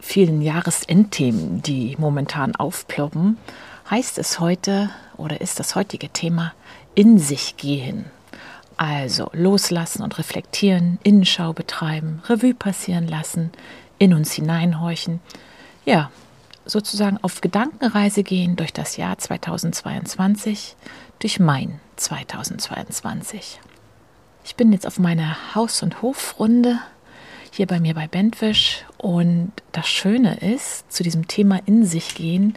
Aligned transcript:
vielen 0.00 0.42
Jahresendthemen, 0.42 1.62
die 1.62 1.96
momentan 1.98 2.54
aufploppen, 2.56 3.38
heißt 3.90 4.18
es 4.18 4.40
heute 4.40 4.90
oder 5.16 5.40
ist 5.40 5.58
das 5.60 5.74
heutige 5.74 6.08
Thema 6.08 6.52
in 6.94 7.18
sich 7.18 7.56
gehen. 7.56 8.06
Also 8.76 9.30
loslassen 9.34 10.02
und 10.02 10.18
reflektieren, 10.18 10.98
Innenschau 11.02 11.52
betreiben, 11.52 12.22
Revue 12.26 12.54
passieren 12.54 13.06
lassen, 13.06 13.50
in 13.98 14.14
uns 14.14 14.32
hineinhorchen. 14.32 15.20
Ja, 15.84 16.10
sozusagen 16.64 17.18
auf 17.22 17.40
Gedankenreise 17.40 18.22
gehen 18.22 18.56
durch 18.56 18.72
das 18.72 18.96
Jahr 18.96 19.18
2022, 19.18 20.76
durch 21.18 21.38
mein 21.38 21.80
2022. 21.96 23.60
Ich 24.44 24.56
bin 24.56 24.72
jetzt 24.72 24.86
auf 24.86 24.98
meiner 24.98 25.54
Haus- 25.54 25.82
und 25.82 26.00
Hofrunde 26.00 26.78
hier 27.52 27.66
bei 27.66 27.80
mir 27.80 27.94
bei 27.94 28.06
Bentwisch 28.06 28.84
und 28.98 29.52
das 29.72 29.88
Schöne 29.88 30.36
ist, 30.38 30.90
zu 30.92 31.02
diesem 31.02 31.28
Thema 31.28 31.60
in 31.66 31.84
sich 31.84 32.14
gehen, 32.14 32.54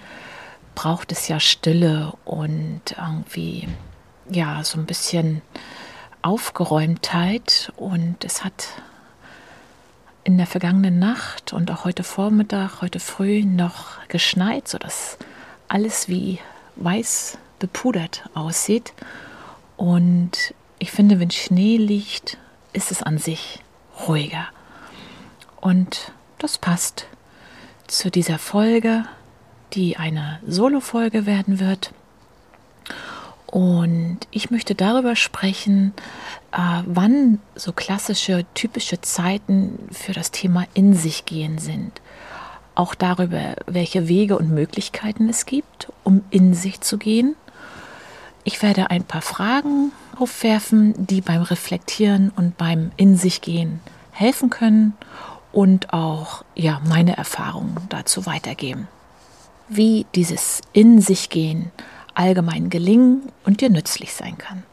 braucht 0.75 1.11
es 1.11 1.27
ja 1.27 1.39
Stille 1.39 2.13
und 2.25 2.81
irgendwie 2.97 3.67
ja 4.29 4.63
so 4.63 4.79
ein 4.79 4.85
bisschen 4.85 5.41
Aufgeräumtheit 6.21 7.71
und 7.75 8.23
es 8.23 8.43
hat 8.43 8.67
in 10.23 10.37
der 10.37 10.47
vergangenen 10.47 10.99
Nacht 10.99 11.51
und 11.53 11.69
auch 11.69 11.83
heute 11.83 12.03
Vormittag, 12.03 12.81
heute 12.81 12.99
früh 12.99 13.43
noch 13.43 14.07
geschneit, 14.07 14.67
sodass 14.67 15.17
alles 15.67 16.07
wie 16.07 16.39
weiß 16.77 17.37
bepudert 17.59 18.23
aussieht. 18.33 18.93
Und 19.75 20.53
ich 20.79 20.91
finde, 20.91 21.19
wenn 21.19 21.31
Schnee 21.31 21.77
liegt, 21.77 22.37
ist 22.71 22.91
es 22.91 23.03
an 23.03 23.17
sich 23.17 23.59
ruhiger. 24.07 24.47
Und 25.63 26.11
das 26.39 26.57
passt 26.57 27.05
zu 27.87 28.11
dieser 28.11 28.37
Folge, 28.37 29.05
die 29.71 29.95
eine 29.95 30.41
Solo-Folge 30.45 31.25
werden 31.25 31.61
wird. 31.61 31.93
Und 33.45 34.17
ich 34.29 34.51
möchte 34.51 34.75
darüber 34.75 35.15
sprechen, 35.15 35.93
äh, 36.51 36.83
wann 36.85 37.39
so 37.55 37.71
klassische, 37.71 38.45
typische 38.55 38.99
Zeiten 38.99 39.79
für 39.89 40.11
das 40.11 40.31
Thema 40.31 40.65
in 40.73 40.95
sich 40.95 41.23
gehen 41.23 41.59
sind. 41.59 42.01
Auch 42.75 42.93
darüber, 42.93 43.55
welche 43.65 44.09
Wege 44.09 44.37
und 44.37 44.49
Möglichkeiten 44.49 45.29
es 45.29 45.45
gibt, 45.45 45.87
um 46.03 46.25
in 46.29 46.53
sich 46.53 46.81
zu 46.81 46.97
gehen. 46.97 47.37
Ich 48.43 48.61
werde 48.61 48.89
ein 48.89 49.05
paar 49.05 49.21
Fragen 49.21 49.93
aufwerfen, 50.19 50.93
die 50.97 51.21
beim 51.21 51.41
Reflektieren 51.41 52.33
und 52.35 52.57
beim 52.57 52.91
In 52.97 53.15
sich 53.15 53.39
gehen 53.39 53.79
helfen 54.13 54.49
können 54.49 54.93
und 55.53 55.93
auch 55.93 56.43
ja, 56.55 56.81
meine 56.85 57.15
Erfahrungen 57.15 57.77
dazu 57.87 58.25
weitergeben. 58.25 58.89
Wie 59.69 60.05
dieses 60.13 60.59
In 60.73 60.99
sich 60.99 61.29
gehen 61.29 61.71
allgemein 62.15 62.69
gelingen 62.69 63.31
und 63.45 63.61
dir 63.61 63.69
nützlich 63.69 64.13
sein 64.13 64.37
kann. 64.37 64.63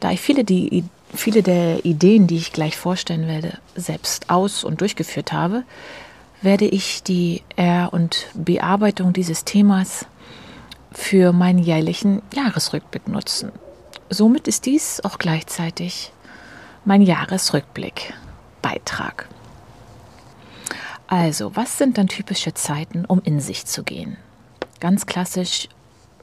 Da 0.00 0.12
ich 0.12 0.20
viele, 0.20 0.44
die, 0.44 0.84
viele 1.14 1.42
der 1.42 1.84
Ideen, 1.84 2.26
die 2.26 2.36
ich 2.36 2.52
gleich 2.52 2.76
vorstellen 2.76 3.28
werde, 3.28 3.58
selbst 3.74 4.30
aus- 4.30 4.64
und 4.64 4.80
durchgeführt 4.80 5.32
habe, 5.32 5.64
werde 6.40 6.64
ich 6.66 7.02
die 7.02 7.42
Er- 7.56 7.92
und 7.92 8.28
Bearbeitung 8.34 9.12
dieses 9.12 9.44
Themas 9.44 10.06
für 10.92 11.32
meinen 11.32 11.58
jährlichen 11.58 12.22
Jahresrückblick 12.34 13.08
nutzen. 13.08 13.50
Somit 14.08 14.46
ist 14.48 14.64
dies 14.66 15.04
auch 15.04 15.18
gleichzeitig 15.18 16.12
mein 16.84 17.02
Jahresrückblick-Beitrag. 17.02 19.28
Also, 21.08 21.56
was 21.56 21.76
sind 21.78 21.96
dann 21.96 22.08
typische 22.08 22.52
Zeiten, 22.52 23.06
um 23.06 23.22
in 23.24 23.40
sich 23.40 23.64
zu 23.64 23.82
gehen? 23.82 24.18
Ganz 24.78 25.06
klassisch, 25.06 25.70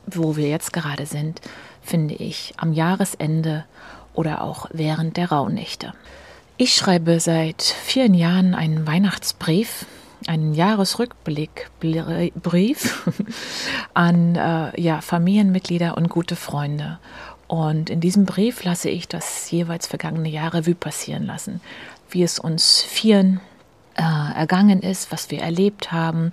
wo 0.06 0.36
wir 0.38 0.48
jetzt 0.48 0.74
gerade 0.74 1.08
sind, 1.08 1.42
finde 1.82 2.14
ich 2.14 2.54
am 2.58 2.72
Jahresende 2.72 3.66
oder 4.14 4.44
auch 4.44 4.68
während 4.72 5.18
der 5.18 5.32
Rauhnächte. 5.32 5.94
Ich 6.58 6.76
schreibe 6.76 7.20
seit 7.20 7.64
vielen 7.64 8.14
Jahren 8.14 8.54
einen 8.54 8.86
Weihnachtsbrief, 8.86 9.88
einen 10.28 10.54
Jahresrückblickbrief 10.54 13.10
an 13.96 14.36
äh, 14.36 14.80
ja, 14.80 15.02
Familienmitglieder 15.02 15.98
und 15.98 16.10
gute 16.10 16.36
Freunde. 16.36 17.00
Und 17.48 17.90
in 17.90 18.02
diesem 18.02 18.26
Brief 18.26 18.64
lasse 18.64 18.90
ich 18.90 19.08
das 19.08 19.50
jeweils 19.50 19.88
vergangene 19.88 20.30
Jahr 20.30 20.54
Revue 20.54 20.76
passieren 20.76 21.26
lassen, 21.26 21.60
wie 22.12 22.22
es 22.22 22.38
uns 22.38 22.84
vieren 22.84 23.42
äh, 23.96 24.02
ergangen 24.36 24.82
ist, 24.82 25.12
was 25.12 25.32
wir 25.32 25.42
erlebt 25.42 25.92
haben 25.92 26.32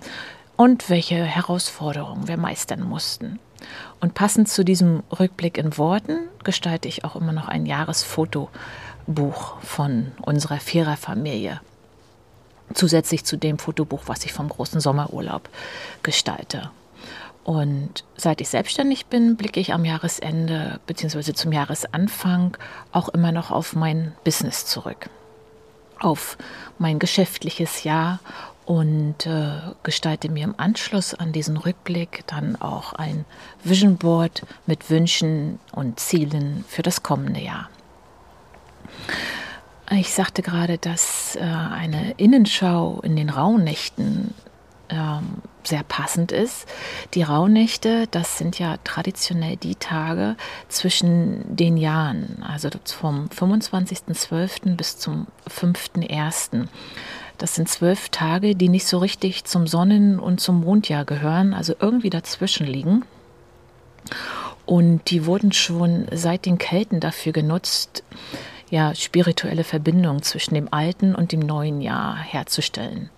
und 0.55 0.89
welche 0.89 1.23
Herausforderungen 1.23 2.27
wir 2.27 2.37
meistern 2.37 2.81
mussten. 2.83 3.39
Und 3.99 4.13
passend 4.13 4.49
zu 4.49 4.65
diesem 4.65 5.03
Rückblick 5.17 5.57
in 5.57 5.77
Worten 5.77 6.19
gestalte 6.43 6.87
ich 6.87 7.05
auch 7.05 7.15
immer 7.15 7.31
noch 7.31 7.47
ein 7.47 7.65
Jahresfotobuch 7.65 9.61
von 9.61 10.11
unserer 10.21 10.59
Viererfamilie. 10.59 11.61
Zusätzlich 12.73 13.23
zu 13.23 13.37
dem 13.37 13.59
Fotobuch, 13.59 14.01
was 14.07 14.25
ich 14.25 14.33
vom 14.33 14.49
großen 14.49 14.81
Sommerurlaub 14.81 15.47
gestalte. 16.01 16.69
Und 17.43 18.05
seit 18.15 18.41
ich 18.41 18.49
selbstständig 18.49 19.07
bin, 19.07 19.35
blicke 19.35 19.59
ich 19.59 19.73
am 19.73 19.85
Jahresende 19.85 20.79
bzw. 20.87 21.33
zum 21.33 21.51
Jahresanfang 21.51 22.57
auch 22.91 23.09
immer 23.09 23.31
noch 23.31 23.51
auf 23.51 23.75
mein 23.75 24.13
Business 24.23 24.65
zurück 24.65 25.09
auf 25.99 26.37
mein 26.77 26.99
geschäftliches 26.99 27.83
Jahr 27.83 28.19
und 28.65 29.25
äh, 29.25 29.59
gestalte 29.83 30.29
mir 30.29 30.45
im 30.45 30.55
Anschluss 30.57 31.13
an 31.13 31.31
diesen 31.31 31.57
Rückblick 31.57 32.23
dann 32.27 32.55
auch 32.55 32.93
ein 32.93 33.25
Vision 33.63 33.97
Board 33.97 34.43
mit 34.65 34.89
Wünschen 34.89 35.59
und 35.71 35.99
Zielen 35.99 36.63
für 36.67 36.81
das 36.81 37.03
kommende 37.03 37.41
Jahr. 37.41 37.69
Ich 39.91 40.13
sagte 40.13 40.41
gerade, 40.41 40.77
dass 40.77 41.35
äh, 41.35 41.41
eine 41.41 42.13
Innenschau 42.17 43.01
in 43.03 43.15
den 43.15 43.29
Rauhnächten 43.29 44.33
ähm, 44.93 45.41
sehr 45.63 45.83
passend 45.83 46.31
ist. 46.31 46.67
Die 47.13 47.23
Rauhnächte, 47.23 48.07
das 48.11 48.37
sind 48.37 48.59
ja 48.59 48.77
traditionell 48.83 49.55
die 49.55 49.75
Tage 49.75 50.35
zwischen 50.69 51.55
den 51.55 51.77
Jahren, 51.77 52.43
also 52.47 52.69
vom 52.85 53.27
25.12. 53.27 54.75
bis 54.75 54.97
zum 54.97 55.27
5.1. 55.49 56.67
Das 57.37 57.55
sind 57.55 57.69
zwölf 57.69 58.09
Tage, 58.09 58.55
die 58.55 58.69
nicht 58.69 58.85
so 58.85 58.99
richtig 58.99 59.45
zum 59.45 59.67
Sonnen- 59.67 60.19
und 60.19 60.39
zum 60.39 60.61
Mondjahr 60.61 61.05
gehören, 61.05 61.53
also 61.53 61.73
irgendwie 61.79 62.09
dazwischen 62.09 62.67
liegen. 62.67 63.03
Und 64.65 65.09
die 65.09 65.25
wurden 65.25 65.51
schon 65.51 66.07
seit 66.11 66.45
den 66.45 66.57
Kelten 66.57 66.99
dafür 66.99 67.33
genutzt, 67.33 68.03
ja, 68.69 68.95
spirituelle 68.95 69.63
Verbindungen 69.63 70.23
zwischen 70.23 70.55
dem 70.55 70.67
alten 70.71 71.15
und 71.15 71.31
dem 71.31 71.41
neuen 71.41 71.81
Jahr 71.81 72.17
herzustellen 72.17 73.09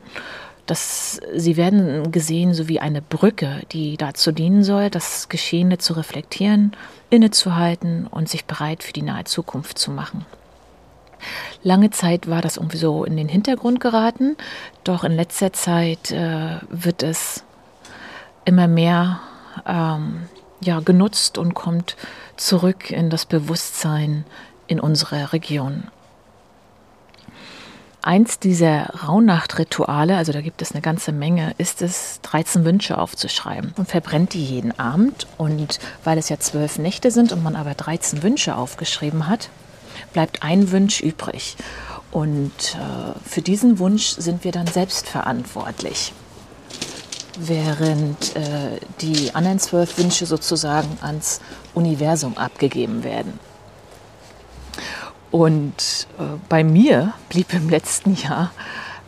dass 0.65 1.21
sie 1.35 1.57
werden 1.57 2.12
gesehen 2.12 2.53
so 2.53 2.67
wie 2.67 2.79
eine 2.79 3.01
Brücke, 3.01 3.62
die 3.71 3.97
dazu 3.97 4.31
dienen 4.31 4.63
soll, 4.63 4.89
das 4.89 5.29
Geschehene 5.29 5.77
zu 5.77 5.94
reflektieren, 5.94 6.75
innezuhalten 7.09 8.07
und 8.07 8.29
sich 8.29 8.45
bereit 8.45 8.83
für 8.83 8.94
die 8.94 9.03
nahe 9.03 9.25
Zukunft 9.25 9.77
zu 9.77 9.91
machen. 9.91 10.25
Lange 11.63 11.89
Zeit 11.91 12.29
war 12.29 12.41
das 12.41 12.57
irgendwie 12.57 12.77
so 12.77 13.03
in 13.03 13.17
den 13.17 13.27
Hintergrund 13.27 13.79
geraten, 13.79 14.35
doch 14.83 15.03
in 15.03 15.13
letzter 15.13 15.53
Zeit 15.53 16.12
äh, 16.12 16.59
wird 16.69 17.03
es 17.03 17.44
immer 18.44 18.67
mehr 18.67 19.19
ähm, 19.65 20.27
ja, 20.62 20.79
genutzt 20.79 21.38
und 21.38 21.53
kommt 21.53 21.95
zurück 22.38 22.91
in 22.91 23.09
das 23.09 23.25
Bewusstsein 23.25 24.25
in 24.67 24.79
unserer 24.79 25.33
Region. 25.33 25.85
Eins 28.05 28.37
dieser 28.37 28.91
Rauhnachtrituale, 29.07 30.15
also 30.15 30.31
da 30.31 30.41
gibt 30.41 30.61
es 30.61 30.73
eine 30.73 30.81
ganze 30.81 31.11
Menge, 31.11 31.55
ist 31.57 31.81
es, 31.81 32.19
13 32.21 32.63
Wünsche 32.63 32.99
aufzuschreiben. 32.99 33.73
Man 33.77 33.87
verbrennt 33.87 34.35
die 34.35 34.45
jeden 34.45 34.77
Abend 34.77 35.25
und 35.39 35.79
weil 36.03 36.19
es 36.19 36.29
ja 36.29 36.37
zwölf 36.39 36.77
Nächte 36.77 37.09
sind 37.09 37.31
und 37.31 37.41
man 37.41 37.55
aber 37.55 37.73
13 37.73 38.21
Wünsche 38.21 38.57
aufgeschrieben 38.57 39.27
hat, 39.27 39.49
bleibt 40.13 40.43
ein 40.43 40.71
Wunsch 40.71 41.01
übrig. 41.01 41.57
Und 42.11 42.51
äh, 42.75 43.27
für 43.27 43.41
diesen 43.41 43.79
Wunsch 43.79 44.09
sind 44.09 44.43
wir 44.43 44.51
dann 44.51 44.67
selbst 44.67 45.09
verantwortlich 45.09 46.13
während 47.39 48.35
äh, 48.35 48.79
die 49.01 49.33
anderen 49.33 49.57
zwölf 49.57 49.97
Wünsche 49.97 50.27
sozusagen 50.27 50.99
ans 51.01 51.41
Universum 51.73 52.37
abgegeben 52.37 53.03
werden. 53.03 53.39
Und 55.35 56.07
äh, 56.17 56.23
bei 56.47 56.63
mir 56.63 57.13
blieb 57.27 57.53
im 57.53 57.69
letzten 57.69 58.15
Jahr 58.15 58.51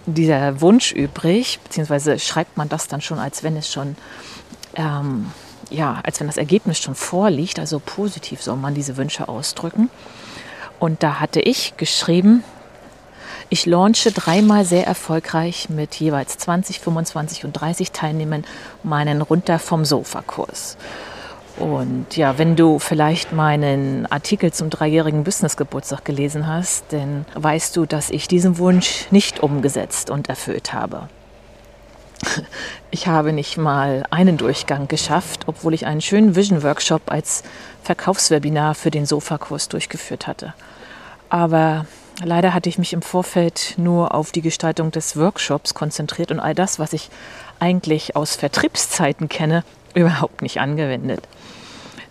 dieser 0.05 0.59
Wunsch 0.59 0.91
übrig, 0.91 1.57
beziehungsweise 1.63 2.19
schreibt 2.19 2.57
man 2.57 2.67
das 2.67 2.89
dann 2.89 2.99
schon, 2.99 3.17
als 3.17 3.43
wenn 3.43 3.55
es 3.55 3.71
schon, 3.71 3.95
ähm, 4.75 5.31
ja, 5.69 6.01
als 6.03 6.19
wenn 6.19 6.27
das 6.27 6.35
Ergebnis 6.35 6.79
schon 6.79 6.95
vorliegt, 6.95 7.59
also 7.59 7.79
positiv 7.79 8.41
soll 8.41 8.57
man 8.57 8.73
diese 8.73 8.97
Wünsche 8.97 9.29
ausdrücken. 9.29 9.89
Und 10.79 11.01
da 11.01 11.21
hatte 11.21 11.39
ich 11.39 11.77
geschrieben, 11.77 12.43
ich 13.47 13.65
launche 13.65 14.11
dreimal 14.11 14.65
sehr 14.65 14.85
erfolgreich 14.85 15.69
mit 15.69 15.95
jeweils 15.95 16.37
20, 16.39 16.81
25 16.81 17.45
und 17.45 17.53
30 17.53 17.93
Teilnehmern 17.93 18.43
meinen 18.83 19.21
Runter 19.21 19.59
vom 19.59 19.85
Sofa-Kurs. 19.85 20.75
Und 21.59 22.15
ja, 22.15 22.37
wenn 22.37 22.55
du 22.55 22.77
vielleicht 22.77 23.33
meinen 23.33 24.05
Artikel 24.05 24.53
zum 24.53 24.69
dreijährigen 24.69 25.23
Business-Geburtstag 25.23 26.05
gelesen 26.05 26.47
hast, 26.47 26.85
dann 26.89 27.25
weißt 27.33 27.75
du, 27.75 27.85
dass 27.85 28.11
ich 28.11 28.27
diesen 28.27 28.59
Wunsch 28.59 29.07
nicht 29.09 29.41
umgesetzt 29.41 30.09
und 30.09 30.29
erfüllt 30.29 30.73
habe. 30.73 31.09
Ich 32.89 33.05
habe 33.05 33.33
nicht 33.33 33.57
mal 33.57 34.05
einen 34.11 34.37
Durchgang 34.37 34.87
geschafft, 34.87 35.41
obwohl 35.45 35.73
ich 35.73 35.85
einen 35.85 35.99
schönen 35.99 36.35
Vision-Workshop 36.35 37.11
als 37.11 37.43
Verkaufswebinar 37.83 38.75
für 38.75 38.91
den 38.91 39.05
Sofakurs 39.05 39.67
durchgeführt 39.67 40.25
hatte. 40.25 40.53
Aber 41.29 41.85
leider 42.23 42.53
hatte 42.53 42.69
ich 42.69 42.77
mich 42.77 42.93
im 42.93 43.01
Vorfeld 43.01 43.73
nur 43.77 44.15
auf 44.15 44.31
die 44.31 44.41
Gestaltung 44.41 44.91
des 44.91 45.17
Workshops 45.17 45.73
konzentriert 45.73 46.31
und 46.31 46.39
all 46.39 46.55
das, 46.55 46.79
was 46.79 46.93
ich 46.93 47.09
eigentlich 47.59 48.15
aus 48.15 48.37
Vertriebszeiten 48.37 49.27
kenne, 49.27 49.63
überhaupt 49.97 50.41
nicht 50.41 50.59
angewendet. 50.59 51.21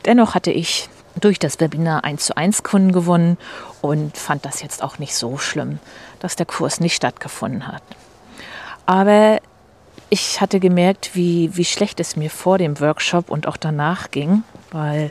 Dennoch 0.04 0.34
hatte 0.34 0.50
ich 0.50 0.88
durch 1.20 1.38
das 1.38 1.60
Webinar 1.60 2.04
1 2.04 2.26
zu 2.26 2.36
1 2.36 2.62
Kunden 2.62 2.92
gewonnen 2.92 3.38
und 3.80 4.16
fand 4.16 4.44
das 4.44 4.62
jetzt 4.62 4.82
auch 4.82 4.98
nicht 4.98 5.14
so 5.14 5.38
schlimm, 5.38 5.78
dass 6.20 6.36
der 6.36 6.46
Kurs 6.46 6.80
nicht 6.80 6.94
stattgefunden 6.94 7.66
hat. 7.66 7.82
Aber 8.84 9.40
ich 10.10 10.40
hatte 10.40 10.60
gemerkt, 10.60 11.10
wie, 11.14 11.56
wie 11.56 11.64
schlecht 11.64 11.98
es 11.98 12.16
mir 12.16 12.30
vor 12.30 12.58
dem 12.58 12.78
Workshop 12.80 13.30
und 13.30 13.48
auch 13.48 13.56
danach 13.56 14.10
ging, 14.10 14.44
weil 14.70 15.10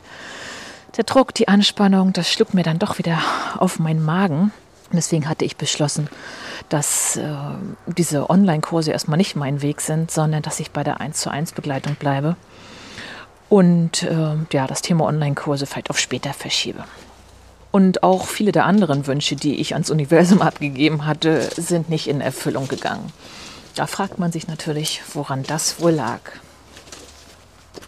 der 0.96 1.04
Druck, 1.04 1.34
die 1.34 1.48
Anspannung, 1.48 2.14
das 2.14 2.32
schlug 2.32 2.54
mir 2.54 2.64
dann 2.64 2.80
doch 2.80 2.98
wieder 2.98 3.20
auf 3.58 3.80
meinen 3.80 4.04
Magen. 4.04 4.54
Deswegen 4.94 5.28
hatte 5.28 5.44
ich 5.44 5.58
beschlossen, 5.58 6.08
dass 6.70 7.18
äh, 7.18 7.34
diese 7.88 8.30
Online-Kurse 8.30 8.92
erstmal 8.92 9.18
nicht 9.18 9.36
mein 9.36 9.62
Weg 9.62 9.82
sind, 9.82 10.10
sondern 10.12 10.42
dass 10.42 10.62
ich 10.62 10.72
bei 10.72 10.84
der 10.84 11.02
1 11.02 11.20
zu 11.20 11.30
1 11.30 11.52
Begleitung 11.52 11.96
bleibe 11.96 12.38
und 13.56 14.04
äh, 14.04 14.36
ja, 14.52 14.68
das 14.68 14.82
Thema 14.82 15.06
Online-Kurse 15.06 15.66
vielleicht 15.66 15.90
auf 15.90 15.98
später 15.98 16.34
verschiebe. 16.34 16.84
Und 17.72 18.04
auch 18.04 18.28
viele 18.28 18.52
der 18.52 18.66
anderen 18.66 19.08
Wünsche, 19.08 19.38
die 19.38 19.62
ich 19.62 19.76
ans 19.76 19.90
Universum 19.90 20.42
abgegeben 20.42 21.06
hatte, 21.06 21.50
sind 21.56 21.88
nicht 21.88 22.10
in 22.10 22.20
Erfüllung 22.20 22.68
gegangen. 22.68 23.14
Da 23.74 23.88
fragt 23.88 24.20
man 24.20 24.34
sich 24.34 24.50
natürlich, 24.50 25.02
woran 25.14 25.44
das 25.44 25.80
wohl 25.80 25.92
lag. 25.92 26.20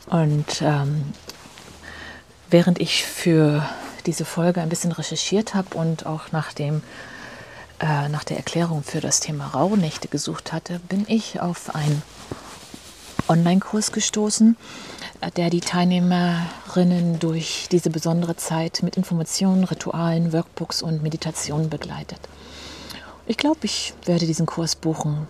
Und 0.06 0.62
ähm, 0.62 1.04
während 2.50 2.80
ich 2.80 3.04
für 3.04 3.68
diese 4.06 4.24
Folge 4.24 4.62
ein 4.62 4.70
bisschen 4.70 4.94
recherchiert 4.94 5.54
habe 5.54 5.78
und 5.78 6.06
auch 6.06 6.32
nach, 6.32 6.54
dem, 6.54 6.82
äh, 7.82 8.08
nach 8.08 8.24
der 8.24 8.38
Erklärung 8.38 8.84
für 8.84 9.02
das 9.02 9.20
Thema 9.20 9.48
Rauhnächte 9.48 10.08
gesucht 10.08 10.54
hatte, 10.54 10.80
bin 10.88 11.04
ich 11.10 11.42
auf 11.42 11.76
einen 11.76 12.04
Online-Kurs 13.28 13.92
gestoßen, 13.92 14.58
äh, 15.22 15.32
der 15.32 15.50
die 15.50 15.62
Teilnehmerinnen 15.62 17.20
durch 17.20 17.68
diese 17.72 17.90
besondere 17.90 18.36
Zeit 18.36 18.82
mit 18.84 18.98
Informationen, 18.98 19.64
Ritualen, 19.64 20.34
Workbooks 20.34 20.82
und 20.82 21.04
Meditationen 21.04 21.70
begleitet. 21.70 22.20
Ich 23.26 23.38
glaube, 23.38 23.60
ich 23.64 23.94
werde 24.06 24.26
diesen 24.26 24.46
Kurs 24.46 24.76
buchen. 24.76 25.28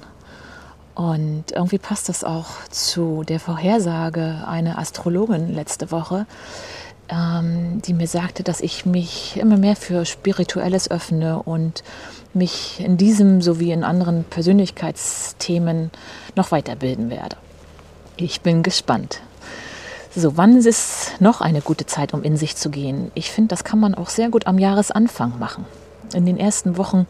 Und 0.94 1.52
irgendwie 1.52 1.78
passt 1.78 2.10
das 2.10 2.24
auch 2.24 2.48
zu 2.70 3.24
der 3.24 3.40
Vorhersage 3.40 4.44
einer 4.48 4.80
Astrologin 4.80 5.54
letzte 5.54 5.92
Woche, 5.92 6.26
ähm, 7.10 7.82
die 7.84 7.94
mir 7.94 8.08
sagte, 8.08 8.44
dass 8.44 8.62
ich 8.62 8.86
mich 8.86 9.38
immer 9.38 9.58
mehr 9.58 9.76
für 9.76 10.06
Spirituelles 10.06 10.90
öffne 10.90 11.42
und 11.42 11.84
mich 12.34 12.80
in 12.80 12.98
diesem 12.98 13.42
sowie 13.42 13.72
in 13.72 13.84
anderen 13.84 14.24
Persönlichkeitsthemen 14.24 15.92
noch 16.36 16.52
weiterbilden 16.52 17.10
werde. 17.10 17.38
Ich 18.19 18.42
bin 18.42 18.64
gespannt. 18.64 19.22
So, 20.16 20.38
wann 20.38 20.58
ist 20.58 20.66
es 20.66 21.12
noch 21.19 21.40
eine 21.40 21.62
gute 21.62 21.86
Zeit, 21.86 22.16
um 22.16 22.24
in 22.24 22.36
sich 22.36 22.56
zu 22.56 22.72
gehen? 22.72 23.12
Ich 23.14 23.30
finde, 23.30 23.50
das 23.50 23.64
kann 23.64 23.80
man 23.80 23.94
auch 23.94 24.10
sehr 24.10 24.30
gut 24.30 24.48
am 24.48 24.58
Jahresanfang 24.58 25.38
machen. 25.38 25.66
In 26.16 26.25
den 26.25 26.40
ersten 26.40 26.78
Wochen, 26.78 27.06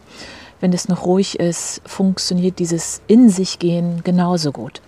wenn 0.60 0.74
es 0.74 0.88
noch 0.88 1.06
ruhig 1.06 1.40
ist, 1.40 1.80
funktioniert 1.86 2.58
dieses 2.58 3.00
In 3.06 3.30
sich 3.30 3.58
gehen 3.58 4.02
genauso 4.04 4.52
gut. 4.52 4.82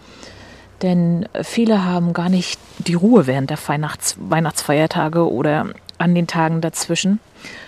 Denn 0.82 1.26
viele 1.42 1.86
haben 1.86 2.12
gar 2.12 2.28
nicht 2.28 2.60
die 2.78 2.94
Ruhe 2.94 3.26
während 3.26 3.48
der 3.48 3.58
Weihnachts 3.66 4.16
Weihnachtsfeiertage 4.18 5.30
oder 5.30 5.68
an 5.96 6.14
den 6.14 6.26
Tagen 6.26 6.60
dazwischen. 6.60 7.18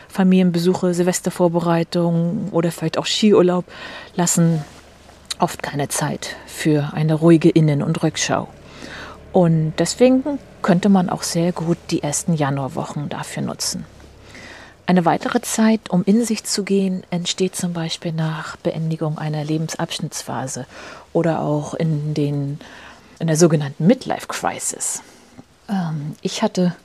Familienbesuche, 0.09 0.93
Silvestervorbereitungen 0.93 2.51
oder 2.51 2.71
vielleicht 2.71 2.99
auch 2.99 3.07
Skiurlaub 3.07 3.65
lassen 4.15 4.63
oft 5.43 5.63
keine 5.63 5.89
Zeit 5.89 6.37
für 6.47 6.93
eine 6.95 7.15
ruhige 7.15 7.51
Innen- 7.51 7.83
und 7.83 8.03
Rückschau. 8.03 8.49
Und 9.33 9.75
deswegen 9.79 10.39
könnte 10.63 10.89
man 10.89 11.11
auch 11.11 11.25
sehr 11.25 11.53
gut 11.53 11.79
die 11.91 12.03
ersten 12.03 12.35
Januarwochen 12.35 13.09
dafür 13.09 13.43
nutzen. 13.43 13.85
Eine 14.87 15.05
weitere 15.05 15.41
Zeit, 15.41 15.91
um 15.91 16.05
in 16.05 16.25
sich 16.25 16.45
zu 16.45 16.65
gehen, 16.65 17.03
entsteht 17.11 17.57
zum 17.57 17.73
Beispiel 17.73 18.13
nach 18.13 18.57
Beendigung 18.57 19.19
einer 19.19 19.45
Lebensabschnittsphase 19.45 20.67
oder 21.13 21.41
auch 21.41 21.75
in, 21.75 22.15
den, 22.15 22.61
in 23.19 23.27
der 23.27 23.37
sogenannten 23.37 23.87
Midlife 23.87 24.27
Crisis. 24.29 25.03
Ähm, 25.69 26.15
ich 26.21 26.43
hatte 26.43 26.77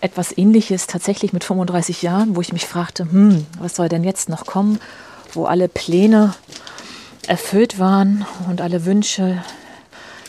etwas 0.00 0.36
Ähnliches 0.36 0.86
tatsächlich 0.86 1.32
mit 1.32 1.44
35 1.44 2.02
Jahren, 2.02 2.36
wo 2.36 2.40
ich 2.40 2.52
mich 2.52 2.66
fragte, 2.66 3.04
hm, 3.10 3.46
was 3.58 3.74
soll 3.74 3.88
denn 3.88 4.04
jetzt 4.04 4.28
noch 4.28 4.44
kommen, 4.44 4.78
wo 5.32 5.46
alle 5.46 5.68
Pläne 5.68 6.34
erfüllt 7.28 7.78
waren 7.78 8.24
und 8.48 8.60
alle 8.60 8.84
Wünsche 8.84 9.42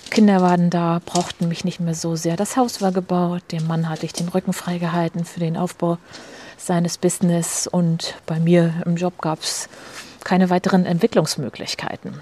Kinder 0.10 0.42
waren 0.42 0.70
da, 0.70 1.02
brauchten 1.06 1.48
mich 1.48 1.66
nicht 1.66 1.80
mehr 1.80 1.94
so 1.94 2.16
sehr. 2.16 2.38
Das 2.38 2.58
Haus 2.58 2.82
war 2.82 2.92
gebaut, 2.92 3.44
dem 3.52 3.68
Mann 3.68 3.90
hatte 3.90 4.06
ich 4.06 4.14
den 4.14 4.30
Rücken 4.30 4.54
freigehalten 4.54 5.26
für 5.26 5.40
den 5.40 5.58
Aufbau 5.58 5.98
seines 6.58 6.98
Business 6.98 7.68
und 7.68 8.16
bei 8.26 8.40
mir 8.40 8.74
im 8.86 8.96
Job 8.96 9.20
gab 9.22 9.42
es 9.42 9.70
keine 10.24 10.50
weiteren 10.50 10.86
Entwicklungsmöglichkeiten. 10.86 12.22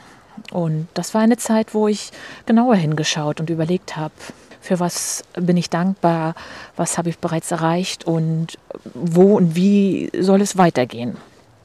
Und 0.51 0.87
das 0.93 1.13
war 1.13 1.21
eine 1.21 1.37
Zeit, 1.37 1.73
wo 1.73 1.87
ich 1.87 2.11
genauer 2.45 2.75
hingeschaut 2.75 3.39
und 3.39 3.49
überlegt 3.49 3.95
habe, 3.95 4.13
für 4.61 4.79
was 4.79 5.23
bin 5.35 5.57
ich 5.57 5.69
dankbar, 5.69 6.35
was 6.75 6.97
habe 6.97 7.09
ich 7.09 7.19
bereits 7.19 7.51
erreicht 7.51 8.05
und 8.05 8.57
wo 8.93 9.37
und 9.37 9.55
wie 9.55 10.11
soll 10.19 10.41
es 10.41 10.57
weitergehen. 10.57 11.17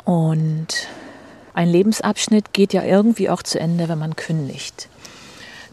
Und 0.04 0.86
ein 1.60 1.68
Lebensabschnitt 1.68 2.54
geht 2.54 2.72
ja 2.72 2.82
irgendwie 2.82 3.28
auch 3.28 3.42
zu 3.42 3.60
Ende, 3.60 3.90
wenn 3.90 3.98
man 3.98 4.16
kündigt. 4.16 4.88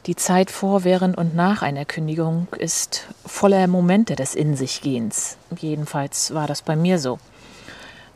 Die 0.05 0.17
Zeit 0.17 0.51
vor, 0.51 0.83
während 0.83 1.17
und 1.17 1.33
nach 1.33 1.61
einer 1.61 1.85
Kündigung 1.85 2.49
ist 2.57 3.07
voller 3.25 3.67
Momente 3.67 4.17
des 4.17 4.35
In 4.35 4.57
sich 4.57 4.81
Gehens. 4.81 5.37
Jedenfalls 5.57 6.33
war 6.33 6.45
das 6.45 6.61
bei 6.61 6.75
mir 6.75 6.99
so. 6.99 7.19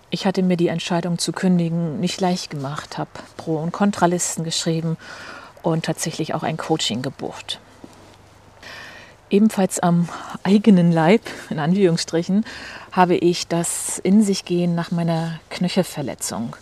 Ich 0.09 0.25
hatte 0.25 0.43
mir 0.43 0.57
die 0.57 0.67
Entscheidung 0.67 1.17
zu 1.17 1.31
kündigen 1.31 2.01
nicht 2.01 2.19
leicht 2.19 2.49
gemacht, 2.49 2.97
habe 2.97 3.11
Pro- 3.37 3.59
und 3.59 3.71
Kontralisten 3.71 4.43
geschrieben 4.43 4.97
und 5.61 5.85
tatsächlich 5.85 6.33
auch 6.33 6.43
ein 6.43 6.57
Coaching 6.57 7.01
gebucht. 7.01 7.61
Ebenfalls 9.29 9.79
am 9.79 10.09
eigenen 10.43 10.91
Leib, 10.91 11.21
in 11.49 11.59
Anführungsstrichen, 11.59 12.43
habe 12.91 13.15
ich 13.15 13.47
das 13.47 13.97
In 13.97 14.23
sich 14.23 14.43
Gehen 14.43 14.75
nach 14.75 14.91
meiner 14.91 15.39
Knöchelverletzung 15.49 16.57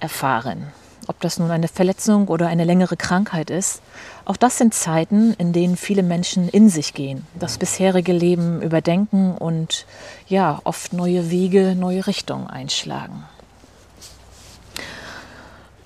erfahren. 0.00 0.72
ob 1.08 1.20
das 1.20 1.38
nun 1.38 1.50
eine 1.50 1.68
Verletzung 1.68 2.28
oder 2.28 2.48
eine 2.48 2.64
längere 2.64 2.96
Krankheit 2.96 3.50
ist. 3.50 3.80
Auch 4.26 4.36
das 4.36 4.58
sind 4.58 4.74
Zeiten, 4.74 5.32
in 5.38 5.52
denen 5.52 5.76
viele 5.76 6.02
Menschen 6.02 6.48
in 6.50 6.68
sich 6.68 6.92
gehen, 6.92 7.26
das 7.34 7.56
bisherige 7.56 8.12
Leben 8.12 8.60
überdenken 8.60 9.32
und 9.32 9.86
ja, 10.28 10.60
oft 10.64 10.92
neue 10.92 11.30
Wege, 11.30 11.74
neue 11.74 12.06
Richtungen 12.06 12.46
einschlagen. 12.46 13.24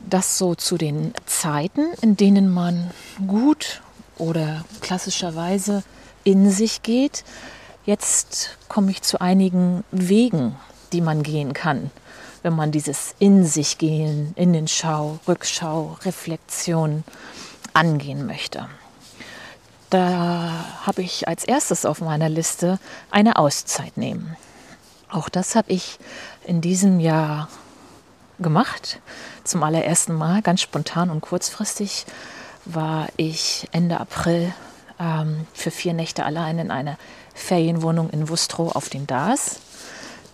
Das 0.00 0.36
so 0.38 0.56
zu 0.56 0.76
den 0.76 1.14
Zeiten, 1.24 1.86
in 2.02 2.16
denen 2.16 2.52
man 2.52 2.90
gut 3.26 3.80
oder 4.18 4.64
klassischerweise 4.80 5.84
in 6.24 6.50
sich 6.50 6.82
geht. 6.82 7.24
Jetzt 7.86 8.58
komme 8.68 8.90
ich 8.90 9.02
zu 9.02 9.20
einigen 9.20 9.84
Wegen, 9.92 10.56
die 10.92 11.00
man 11.00 11.22
gehen 11.22 11.52
kann, 11.52 11.90
wenn 12.42 12.54
man 12.54 12.72
dieses 12.72 13.14
in 13.18 13.44
sich 13.44 13.78
gehen, 13.78 14.32
Innenschau, 14.36 15.18
Rückschau, 15.26 15.96
Reflexion 16.04 17.04
angehen 17.72 18.26
möchte. 18.26 18.68
Da 19.90 20.50
habe 20.86 21.02
ich 21.02 21.28
als 21.28 21.44
erstes 21.44 21.84
auf 21.84 22.00
meiner 22.00 22.28
Liste 22.28 22.78
eine 23.10 23.36
Auszeit 23.36 23.96
nehmen. 23.96 24.36
Auch 25.10 25.28
das 25.28 25.54
habe 25.54 25.70
ich 25.70 25.98
in 26.44 26.60
diesem 26.60 26.98
Jahr 26.98 27.48
gemacht. 28.38 29.00
Zum 29.44 29.62
allerersten 29.62 30.14
Mal, 30.14 30.42
ganz 30.42 30.62
spontan 30.62 31.10
und 31.10 31.20
kurzfristig, 31.20 32.06
war 32.64 33.08
ich 33.16 33.68
Ende 33.72 34.00
April 34.00 34.54
ähm, 34.98 35.46
für 35.52 35.70
vier 35.70 35.92
Nächte 35.92 36.24
allein 36.24 36.58
in 36.58 36.70
einer 36.70 36.96
Ferienwohnung 37.34 38.10
in 38.10 38.28
Wustrow 38.28 38.74
auf 38.74 38.88
den 38.88 39.06
Dars. 39.06 39.60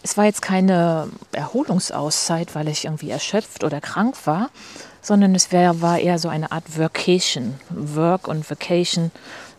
Es 0.02 0.16
war 0.16 0.24
jetzt 0.24 0.42
keine 0.42 1.08
Erholungsauszeit, 1.32 2.54
weil 2.54 2.68
ich 2.68 2.84
irgendwie 2.84 3.10
erschöpft 3.10 3.64
oder 3.64 3.80
krank 3.80 4.14
war, 4.26 4.50
sondern 5.02 5.34
es 5.34 5.52
wär, 5.52 5.80
war 5.80 5.98
eher 5.98 6.18
so 6.18 6.28
eine 6.28 6.52
Art 6.52 6.78
Vacation. 6.78 7.58
Work 7.70 8.28
und 8.28 8.48
Vacation, 8.48 9.10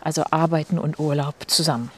also 0.02 0.24
Arbeiten 0.32 0.80
und 0.80 1.00
Urlaub 1.00 1.36
zusammen. 1.48 1.92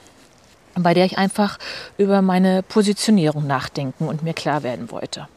Bei 0.76 0.94
der 0.94 1.06
ich 1.06 1.18
einfach 1.18 1.60
über 1.98 2.22
meine 2.22 2.64
Positionierung 2.64 3.46
nachdenken 3.46 4.08
und 4.08 4.24
mir 4.24 4.34
klar 4.34 4.64
werden 4.64 4.90
wollte. 4.90 5.28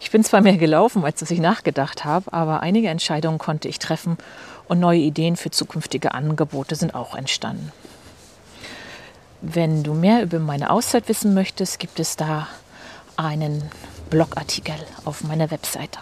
Ich 0.00 0.10
bin 0.10 0.24
zwar 0.24 0.40
mehr 0.40 0.56
gelaufen, 0.56 1.04
als 1.04 1.20
dass 1.20 1.30
ich 1.30 1.38
nachgedacht 1.38 2.04
habe, 2.04 2.32
aber 2.32 2.60
einige 2.60 2.88
Entscheidungen 2.88 3.38
konnte 3.38 3.68
ich 3.68 3.78
treffen 3.78 4.18
und 4.66 4.80
neue 4.80 4.98
Ideen 4.98 5.36
für 5.36 5.50
zukünftige 5.50 6.12
Angebote 6.12 6.74
sind 6.74 6.94
auch 6.94 7.14
entstanden. 7.14 7.72
Wenn 9.44 9.82
du 9.82 9.92
mehr 9.92 10.22
über 10.22 10.38
meine 10.38 10.70
Auszeit 10.70 11.08
wissen 11.08 11.34
möchtest, 11.34 11.80
gibt 11.80 11.98
es 11.98 12.14
da 12.14 12.46
einen 13.16 13.68
Blogartikel 14.08 14.76
auf 15.04 15.24
meiner 15.24 15.50
Webseite. 15.50 15.98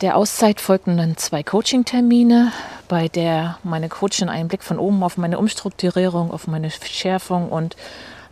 Der 0.00 0.16
Auszeit 0.16 0.58
folgten 0.58 0.96
dann 0.96 1.18
zwei 1.18 1.42
Coaching-Termine, 1.42 2.50
bei 2.88 3.08
der 3.08 3.58
meine 3.64 3.90
Coachin 3.90 4.30
einen 4.30 4.48
Blick 4.48 4.62
von 4.62 4.78
oben 4.78 5.02
auf 5.02 5.18
meine 5.18 5.38
Umstrukturierung, 5.38 6.30
auf 6.30 6.46
meine 6.46 6.70
Schärfung 6.70 7.50
und 7.50 7.76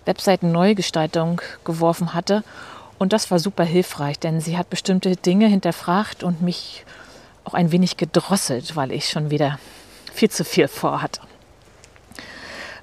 Webseiten-Neugestaltung 0.06 1.42
geworfen 1.64 2.14
hatte. 2.14 2.42
Und 2.99 3.12
das 3.12 3.30
war 3.30 3.38
super 3.38 3.64
hilfreich, 3.64 4.18
denn 4.18 4.40
sie 4.40 4.56
hat 4.56 4.70
bestimmte 4.70 5.16
Dinge 5.16 5.46
hinterfragt 5.46 6.23
und 6.25 6.40
mich 6.40 6.87
auch 7.44 7.52
ein 7.52 7.70
wenig 7.70 7.99
gedrosselt, 7.99 8.76
weil 8.76 8.92
ich 8.92 9.11
schon 9.11 9.30
wieder 9.30 9.58
viel 10.14 10.30
zu 10.30 10.42
viel 10.42 10.68
vorhatte. 10.68 11.20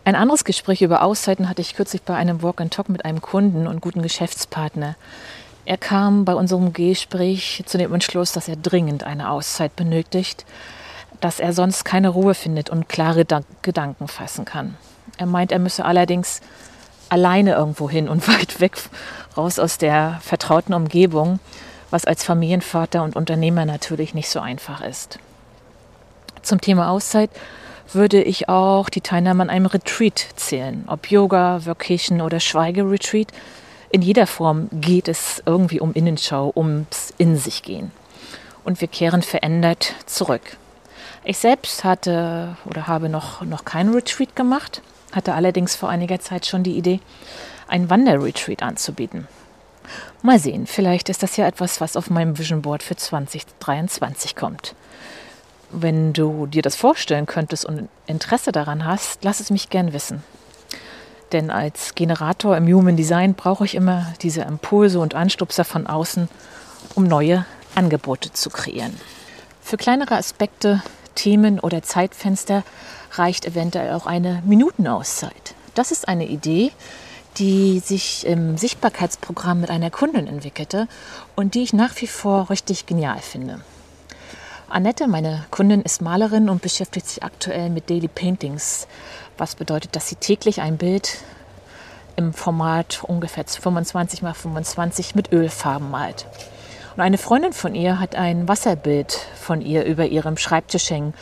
Ein 0.05 0.15
anderes 0.15 0.43
Gespräch 0.43 0.81
über 0.81 1.01
Auszeiten 1.01 1.47
hatte 1.47 1.61
ich 1.61 1.75
kürzlich 1.75 2.01
bei 2.01 2.15
einem 2.15 2.41
Walk 2.41 2.59
and 2.59 2.73
Talk 2.73 2.89
mit 2.89 3.05
einem 3.05 3.21
Kunden 3.21 3.67
und 3.67 3.79
guten 3.79 4.01
Geschäftspartner. 4.01 4.95
Er 5.63 5.77
kam 5.77 6.25
bei 6.25 6.33
unserem 6.33 6.73
Gespräch 6.73 7.63
zu 7.65 7.77
dem 7.77 7.93
Entschluss, 7.93 8.33
dass 8.33 8.49
er 8.49 8.57
dringend 8.57 9.05
eine 9.05 9.29
Auszeit 9.29 9.77
benötigt, 9.77 10.45
dass 11.21 11.39
er 11.39 11.53
sonst 11.53 11.85
keine 11.85 12.09
Ruhe 12.09 12.33
findet 12.33 12.69
und 12.69 12.89
klare 12.89 13.25
Gedanken 13.61 14.09
fassen 14.09 14.43
kann. 14.43 14.75
Er 15.17 15.25
meint, 15.25 15.53
er 15.53 15.59
müsse 15.59 15.85
allerdings 15.85 16.41
alleine 17.07 17.53
irgendwo 17.53 17.89
hin 17.89 18.09
und 18.09 18.27
weit 18.27 18.59
weg 18.59 18.73
raus 19.37 19.57
aus 19.57 19.77
der 19.77 20.19
vertrauten 20.21 20.73
Umgebung, 20.73 21.39
was 21.91 22.03
als 22.03 22.25
Familienvater 22.25 23.03
und 23.03 23.15
Unternehmer 23.15 23.65
natürlich 23.65 24.13
nicht 24.13 24.29
so 24.29 24.41
einfach 24.41 24.81
ist. 24.81 25.17
Zum 26.41 26.59
Thema 26.59 26.89
Auszeit 26.89 27.29
würde 27.91 28.21
ich 28.21 28.49
auch 28.49 28.89
die 28.89 29.01
Teilnahme 29.01 29.43
an 29.43 29.49
einem 29.49 29.65
Retreat 29.65 30.25
zählen. 30.35 30.83
Ob 30.87 31.11
Yoga, 31.11 31.65
Vacation 31.65 32.21
oder 32.21 32.39
Schweigeretreat. 32.39 33.27
In 33.89 34.01
jeder 34.01 34.25
Form 34.25 34.69
geht 34.71 35.07
es 35.07 35.43
irgendwie 35.45 35.79
um 35.79 35.93
Innenschau, 35.93 36.51
ums 36.55 37.13
In 37.17 37.37
sich 37.37 37.61
gehen. 37.61 37.91
Und 38.63 38.81
wir 38.81 38.87
kehren 38.87 39.21
verändert 39.21 39.93
zurück. 40.05 40.57
Ich 41.25 41.37
selbst 41.37 41.83
hatte 41.83 42.57
oder 42.65 42.87
habe 42.87 43.07
noch, 43.09 43.41
noch 43.43 43.65
keinen 43.65 43.93
Retreat 43.93 44.35
gemacht, 44.35 44.81
hatte 45.11 45.33
allerdings 45.33 45.75
vor 45.75 45.89
einiger 45.89 46.19
Zeit 46.19 46.45
schon 46.45 46.63
die 46.63 46.77
Idee, 46.77 46.99
ein 47.67 47.89
Wanderretreat 47.89 48.63
anzubieten. 48.63 49.27
Mal 50.21 50.39
sehen, 50.39 50.67
vielleicht 50.67 51.09
ist 51.09 51.23
das 51.23 51.37
ja 51.37 51.47
etwas, 51.47 51.81
was 51.81 51.95
auf 51.95 52.09
meinem 52.09 52.37
Vision 52.37 52.61
Board 52.61 52.83
für 52.83 52.95
2023 52.95 54.35
kommt. 54.35 54.75
Wenn 55.75 56.13
du 56.13 56.45
dir 56.45 56.61
das 56.61 56.75
vorstellen 56.75 57.25
könntest 57.25 57.65
und 57.65 57.89
Interesse 58.05 58.51
daran 58.51 58.85
hast, 58.85 59.23
lass 59.23 59.39
es 59.39 59.49
mich 59.49 59.71
gern 59.71 59.91
wissen. 59.91 60.23
Denn 61.31 61.49
als 61.49 61.95
Generator 61.95 62.55
im 62.55 62.67
Human 62.67 62.95
Design 62.95 63.33
brauche 63.33 63.65
ich 63.65 63.73
immer 63.73 64.13
diese 64.21 64.41
Impulse 64.41 64.99
und 64.99 65.15
Anstupser 65.15 65.65
von 65.65 65.87
außen, 65.87 66.29
um 66.93 67.05
neue 67.05 67.45
Angebote 67.73 68.31
zu 68.31 68.51
kreieren. 68.51 68.95
Für 69.61 69.77
kleinere 69.77 70.15
Aspekte, 70.15 70.83
Themen 71.15 71.59
oder 71.59 71.81
Zeitfenster 71.81 72.63
reicht 73.13 73.45
eventuell 73.47 73.93
auch 73.93 74.05
eine 74.05 74.43
Minutenauszeit. 74.45 75.55
Das 75.73 75.91
ist 75.91 76.07
eine 76.07 76.27
Idee, 76.27 76.71
die 77.37 77.79
sich 77.79 78.27
im 78.27 78.57
Sichtbarkeitsprogramm 78.57 79.61
mit 79.61 79.71
einer 79.71 79.89
Kundin 79.89 80.27
entwickelte 80.27 80.87
und 81.35 81.55
die 81.55 81.63
ich 81.63 81.73
nach 81.73 81.99
wie 81.99 82.07
vor 82.07 82.51
richtig 82.51 82.85
genial 82.85 83.19
finde. 83.19 83.61
Annette, 84.73 85.07
meine 85.07 85.45
Kundin, 85.51 85.83
ist 85.83 86.01
Malerin 86.01 86.49
und 86.49 86.63
beschäftigt 86.63 87.07
sich 87.07 87.21
aktuell 87.21 87.69
mit 87.69 87.91
Daily 87.91 88.07
Paintings, 88.07 88.87
was 89.37 89.53
bedeutet, 89.53 89.95
dass 89.95 90.09
sie 90.09 90.15
täglich 90.15 90.61
ein 90.61 90.77
Bild 90.77 91.19
im 92.15 92.33
Format 92.33 93.03
ungefähr 93.03 93.45
25 93.45 94.23
x 94.23 94.37
25 94.41 95.13
mit 95.13 95.31
Ölfarben 95.31 95.91
malt. 95.91 96.25
Und 96.95 97.03
eine 97.03 97.19
Freundin 97.19 97.53
von 97.53 97.75
ihr 97.75 97.99
hat 97.99 98.15
ein 98.15 98.47
Wasserbild 98.47 99.19
von 99.39 99.61
ihr 99.61 99.85
über 99.85 100.07
ihrem 100.07 100.37
Schreibtisch 100.37 100.89
hängen 100.89 101.13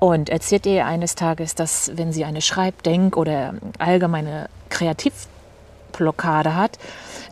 und 0.00 0.28
erzählt 0.28 0.66
ihr 0.66 0.84
eines 0.84 1.14
Tages, 1.14 1.54
dass 1.54 1.92
wenn 1.94 2.12
sie 2.12 2.24
eine 2.24 2.42
Schreibdenk- 2.42 3.16
oder 3.16 3.54
allgemeine 3.78 4.48
Kreativblockade 4.68 6.56
hat, 6.56 6.76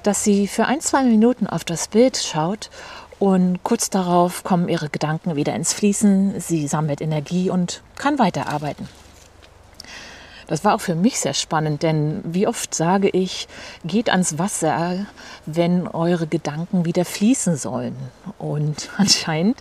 dass 0.05 0.23
sie 0.23 0.47
für 0.47 0.67
ein, 0.67 0.81
zwei 0.81 1.03
Minuten 1.03 1.49
auf 1.49 1.65
das 1.65 1.89
Bild 1.89 2.17
schaut 2.17 2.71
und 3.25 3.63
kurz 3.63 3.89
darauf 3.89 4.45
kommen 4.45 4.69
ihre 4.69 4.91
Gedanken 4.91 5.35
wieder 5.35 5.55
ins 5.55 5.73
Fließen, 5.73 6.41
sie 6.41 6.69
sammelt 6.69 7.01
Energie 7.01 7.49
und 7.49 7.81
kann 7.97 8.19
weiterarbeiten. 8.19 8.87
Das 10.47 10.63
war 10.63 10.75
auch 10.75 10.83
für 10.83 10.95
mich 10.95 11.19
sehr 11.19 11.33
spannend, 11.33 11.83
denn 11.83 12.21
wie 12.23 12.47
oft 12.47 12.75
sage 12.75 13.09
ich, 13.09 13.49
geht 13.83 14.11
ans 14.11 14.39
Wasser, 14.39 15.07
wenn 15.47 15.89
eure 15.89 16.27
Gedanken 16.27 16.85
wieder 16.85 17.07
fließen 17.07 17.57
sollen. 17.57 17.97
Und 18.37 18.91
anscheinend 18.99 19.57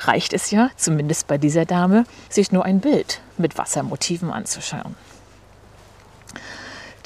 reicht 0.00 0.34
es 0.34 0.50
ja, 0.50 0.68
zumindest 0.76 1.26
bei 1.26 1.38
dieser 1.38 1.64
Dame, 1.64 2.04
sich 2.28 2.52
nur 2.52 2.66
ein 2.66 2.80
Bild 2.80 3.22
mit 3.38 3.56
Wassermotiven 3.56 4.30
anzuschauen. 4.30 4.94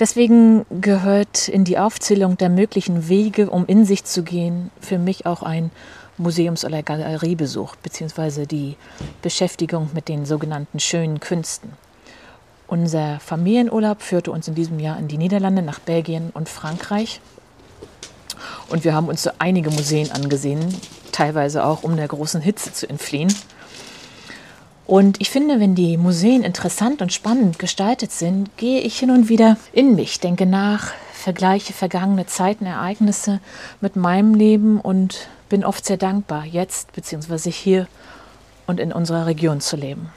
Deswegen 0.01 0.65
gehört 0.71 1.47
in 1.47 1.65
die 1.65 1.79
Aufzählung 1.79 2.37
der 2.37 2.49
möglichen 2.49 3.09
Wege, 3.09 3.51
um 3.51 3.67
in 3.67 3.85
sich 3.85 4.03
zu 4.05 4.25
gehen, 4.25 4.71
für 4.81 4.99
mich 4.99 5.27
auch 5.27 5.43
ein 5.43 5.71
Museums- 6.21 6.65
oder 6.65 6.83
Galeriebesuch, 6.83 7.77
beziehungsweise 7.77 8.47
die 8.47 8.77
Beschäftigung 9.23 9.91
mit 9.95 10.09
den 10.09 10.27
sogenannten 10.27 10.79
schönen 10.79 11.19
Künsten. 11.19 11.73
Unser 12.69 13.19
Familienurlaub 13.19 14.01
führte 14.01 14.31
uns 14.31 14.47
in 14.47 14.55
diesem 14.55 14.79
Jahr 14.79 14.99
in 14.99 15.09
die 15.09 15.19
Niederlande, 15.19 15.63
nach 15.63 15.81
Belgien 15.81 16.31
und 16.35 16.49
Frankreich. 16.49 17.21
Und 18.69 18.85
wir 18.85 18.95
haben 18.95 19.09
uns 19.09 19.25
so 19.25 19.31
einige 19.39 19.71
Museen 19.71 20.13
angesehen, 20.13 20.75
teilweise 21.11 21.65
auch 21.65 21.83
um 21.83 21.97
der 21.97 22.07
großen 22.07 22.41
Hitze 22.41 22.73
zu 22.73 22.89
entfliehen. 22.89 23.35
Und 24.87 25.21
ich 25.21 25.31
finde, 25.31 25.61
wenn 25.61 25.75
die 25.75 25.97
Museen 25.97 26.43
interessant 26.43 27.03
und 27.03 27.13
spannend 27.13 27.59
gestaltet 27.59 28.13
sind, 28.13 28.57
gehe 28.57 28.81
ich 28.81 28.99
hin 28.99 29.11
und 29.11 29.29
wieder 29.29 29.57
in 29.73 29.95
mich, 29.95 30.21
denke 30.21 30.47
nach, 30.47 30.93
vergleiche 31.13 31.73
vergangene 31.73 32.27
Zeiten, 32.27 32.67
Ereignisse 32.67 33.41
mit 33.81 33.97
meinem 33.97 34.35
Leben 34.35 34.81
und 34.81 35.29
bin 35.51 35.65
oft 35.65 35.85
sehr 35.85 35.99
dankbar, 35.99 36.47
jetzt 36.47 36.93
bzw. 36.93 37.51
hier 37.51 37.87
und 38.67 38.81
in 38.81 38.93
unserer 38.93 39.27
Region 39.27 39.61
zu 39.61 39.77
leben 39.77 40.11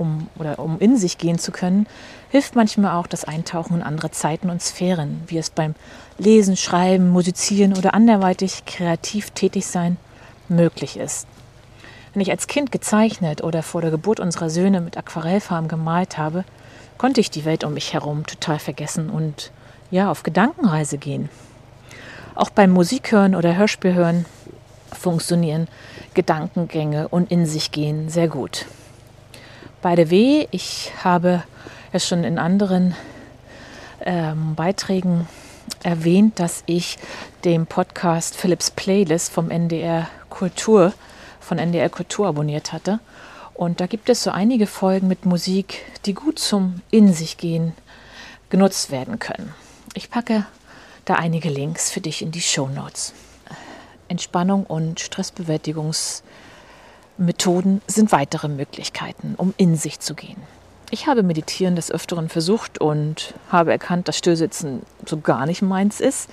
um, 0.00 0.28
oder 0.36 0.58
um 0.58 0.78
in 0.78 0.96
sich 0.96 1.18
gehen 1.18 1.38
zu 1.38 1.52
können, 1.52 1.86
hilft 2.30 2.56
manchmal 2.56 2.96
auch 2.96 3.06
das 3.06 3.24
Eintauchen 3.24 3.76
in 3.76 3.82
andere 3.82 4.10
Zeiten 4.10 4.50
und 4.50 4.62
Sphären, 4.62 5.22
wie 5.26 5.38
es 5.38 5.50
beim 5.50 5.74
Lesen, 6.18 6.56
Schreiben, 6.56 7.10
Musizieren 7.10 7.76
oder 7.76 7.94
anderweitig 7.94 8.64
kreativ 8.64 9.30
tätig 9.30 9.66
sein 9.66 9.98
möglich 10.48 10.96
ist. 10.96 11.26
Wenn 12.12 12.22
ich 12.22 12.30
als 12.30 12.48
Kind 12.48 12.72
gezeichnet 12.72 13.44
oder 13.44 13.62
vor 13.62 13.82
der 13.82 13.92
Geburt 13.92 14.18
unserer 14.18 14.50
Söhne 14.50 14.80
mit 14.80 14.96
Aquarellfarben 14.96 15.68
gemalt 15.68 16.18
habe, 16.18 16.44
konnte 16.98 17.20
ich 17.20 17.30
die 17.30 17.44
Welt 17.44 17.62
um 17.62 17.74
mich 17.74 17.92
herum 17.92 18.26
total 18.26 18.58
vergessen 18.58 19.10
und 19.10 19.52
ja, 19.90 20.10
auf 20.10 20.22
Gedankenreise 20.22 20.98
gehen. 20.98 21.28
Auch 22.34 22.50
beim 22.50 22.70
Musikhören 22.70 23.34
oder 23.34 23.56
Hörspielhören 23.56 24.24
funktionieren 24.92 25.68
Gedankengänge 26.14 27.08
und 27.08 27.30
in 27.30 27.46
sich 27.46 27.72
gehen 27.72 28.08
sehr 28.08 28.28
gut. 28.28 28.66
By 29.82 29.94
the 29.96 30.10
way, 30.10 30.48
ich 30.50 30.92
habe 31.02 31.42
ja 31.92 32.00
schon 32.00 32.24
in 32.24 32.38
anderen 32.38 32.94
ähm, 34.04 34.54
Beiträgen 34.54 35.26
erwähnt, 35.82 36.38
dass 36.38 36.62
ich 36.66 36.98
den 37.44 37.66
Podcast 37.66 38.36
Philips 38.36 38.70
Playlist 38.70 39.32
vom 39.32 39.50
NDR 39.50 40.08
Kultur, 40.28 40.92
von 41.40 41.58
NDR 41.58 41.88
Kultur 41.88 42.28
abonniert 42.28 42.72
hatte. 42.72 43.00
Und 43.54 43.80
da 43.80 43.86
gibt 43.86 44.08
es 44.08 44.22
so 44.22 44.30
einige 44.30 44.66
Folgen 44.66 45.08
mit 45.08 45.26
Musik, 45.26 45.84
die 46.06 46.14
gut 46.14 46.38
zum 46.38 46.82
In 46.90 47.12
sich 47.12 47.36
gehen 47.36 47.72
genutzt 48.48 48.90
werden 48.90 49.18
können. 49.18 49.54
Ich 49.94 50.10
packe 50.10 50.46
da 51.04 51.14
einige 51.14 51.48
Links 51.48 51.90
für 51.90 52.00
dich 52.00 52.22
in 52.22 52.30
die 52.30 52.40
Show 52.40 52.68
Notes. 52.68 53.12
Entspannung 54.10 54.66
und 54.66 55.00
Stressbewältigungsmethoden 55.00 57.80
sind 57.86 58.12
weitere 58.12 58.48
Möglichkeiten, 58.48 59.34
um 59.36 59.54
in 59.56 59.76
sich 59.76 60.00
zu 60.00 60.14
gehen. 60.14 60.36
Ich 60.90 61.06
habe 61.06 61.22
Meditieren 61.22 61.76
des 61.76 61.92
Öfteren 61.92 62.28
versucht 62.28 62.80
und 62.80 63.34
habe 63.48 63.70
erkannt, 63.70 64.08
dass 64.08 64.18
Stillsitzen 64.18 64.82
so 65.06 65.20
gar 65.20 65.46
nicht 65.46 65.62
meins 65.62 66.00
ist. 66.00 66.28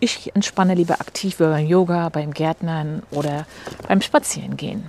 Ich 0.00 0.34
entspanne 0.34 0.74
lieber 0.74 0.94
aktiv 0.94 1.36
beim 1.36 1.66
Yoga, 1.66 2.08
beim 2.08 2.32
Gärtnern 2.32 3.02
oder 3.10 3.44
beim 3.86 4.00
Spazierengehen. 4.00 4.86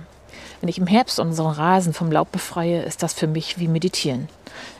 Wenn 0.60 0.70
ich 0.70 0.78
im 0.78 0.86
Herbst 0.86 1.20
unseren 1.20 1.52
Rasen 1.52 1.92
vom 1.92 2.10
Laub 2.10 2.32
befreie, 2.32 2.82
ist 2.82 3.02
das 3.02 3.12
für 3.12 3.26
mich 3.26 3.58
wie 3.58 3.68
Meditieren. 3.68 4.28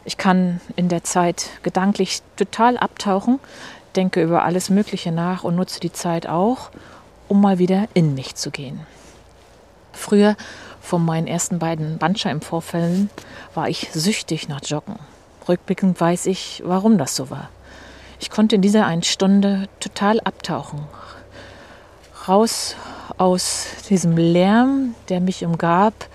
Ich 0.07 0.17
kann 0.17 0.63
in 0.77 0.89
der 0.89 1.05
Zeit 1.05 1.51
gedanklich 1.63 2.23
total 2.37 2.79
abtauchen, 2.79 3.39
denke 3.95 4.23
über 4.23 4.45
alles 4.45 4.71
Mögliche 4.71 5.13
nach 5.13 5.45
und 5.45 5.57
nutze 5.57 5.81
die 5.81 5.93
Zeit 5.93 6.27
auch, 6.27 6.71
um 7.35 7.41
mal 7.41 7.59
wieder 7.59 7.89
in 7.95 8.15
mich 8.15 8.37
zu 8.37 8.53
gehen. 8.53 8.79
Früher, 9.93 10.37
von 10.81 11.05
meinen 11.05 11.27
ersten 11.27 11.59
beiden 11.59 11.99
Bandscheibenvorfällen, 11.99 13.11
war 13.55 13.69
ich 13.69 13.89
süchtig 13.93 14.47
nach 14.47 14.61
Joggen. 14.65 15.01
Rückblickend 15.49 16.01
weiß 16.01 16.27
ich, 16.27 16.63
warum 16.65 16.97
das 16.97 17.17
so 17.17 17.31
war. 17.31 17.49
Ich 18.21 18.31
konnte 18.31 18.55
in 18.55 18.63
dieser 18.63 18.87
einen 18.87 19.03
Stunde 19.03 19.69
total 19.81 20.21
abtauchen. 20.21 20.79
Raus 22.29 22.77
aus 23.19 23.67
diesem 23.91 24.17
Lärm, 24.17 24.95
der 25.09 25.19
mich 25.19 25.45
umgab, 25.45 26.07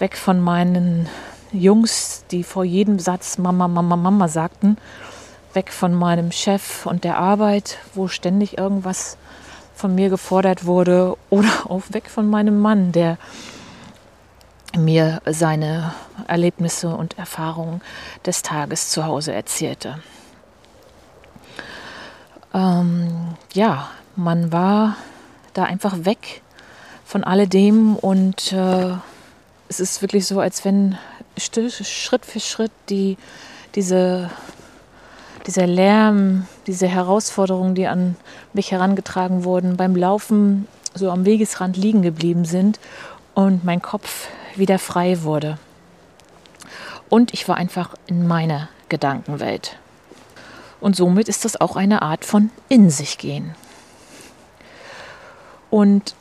weg 0.00 0.16
von 0.16 0.40
meinen 0.40 1.08
Jungs, 1.52 2.24
die 2.32 2.42
vor 2.42 2.64
jedem 2.64 2.98
Satz 2.98 3.38
Mama, 3.38 3.68
Mama, 3.68 3.94
Mama 3.94 4.26
sagten, 4.26 4.76
weg 5.54 5.70
von 5.72 5.94
meinem 5.94 6.32
Chef 6.32 6.84
und 6.84 7.04
der 7.04 7.16
Arbeit, 7.16 7.78
wo 7.94 8.08
ständig 8.08 8.58
irgendwas 8.58 9.16
von 9.78 9.94
mir 9.94 10.10
gefordert 10.10 10.66
wurde, 10.66 11.16
oder 11.30 11.48
auch 11.68 11.82
weg 11.90 12.10
von 12.10 12.28
meinem 12.28 12.60
Mann, 12.60 12.92
der 12.92 13.16
mir 14.76 15.22
seine 15.24 15.94
Erlebnisse 16.26 16.94
und 16.94 17.16
Erfahrungen 17.16 17.80
des 18.26 18.42
Tages 18.42 18.90
zu 18.90 19.06
Hause 19.06 19.32
erzählte. 19.32 20.00
Ähm, 22.52 23.36
ja, 23.52 23.88
man 24.16 24.52
war 24.52 24.96
da 25.54 25.64
einfach 25.64 26.04
weg 26.04 26.42
von 27.04 27.24
alledem 27.24 27.96
und 27.96 28.52
äh, 28.52 28.94
es 29.68 29.80
ist 29.80 30.02
wirklich 30.02 30.26
so, 30.26 30.40
als 30.40 30.64
wenn 30.64 30.98
Schritt 31.38 32.26
für 32.26 32.40
Schritt 32.40 32.72
die, 32.88 33.16
diese, 33.74 34.30
dieser 35.48 35.66
Lärm, 35.66 36.46
diese 36.66 36.86
Herausforderungen, 36.86 37.74
die 37.74 37.86
an 37.86 38.16
mich 38.52 38.70
herangetragen 38.70 39.44
wurden, 39.44 39.78
beim 39.78 39.96
Laufen 39.96 40.68
so 40.94 41.10
am 41.10 41.24
Wegesrand 41.24 41.76
liegen 41.78 42.02
geblieben 42.02 42.44
sind 42.44 42.78
und 43.34 43.64
mein 43.64 43.80
Kopf 43.80 44.28
wieder 44.56 44.78
frei 44.78 45.22
wurde. 45.22 45.58
Und 47.08 47.32
ich 47.32 47.48
war 47.48 47.56
einfach 47.56 47.94
in 48.06 48.26
meiner 48.26 48.68
Gedankenwelt. 48.90 49.78
Und 50.80 50.96
somit 50.96 51.28
ist 51.28 51.46
das 51.46 51.58
auch 51.58 51.76
eine 51.76 52.02
Art 52.02 52.26
von 52.26 52.50
in 52.68 52.90
sich 52.90 53.16
gehen. 53.16 53.54
Und 55.70 56.14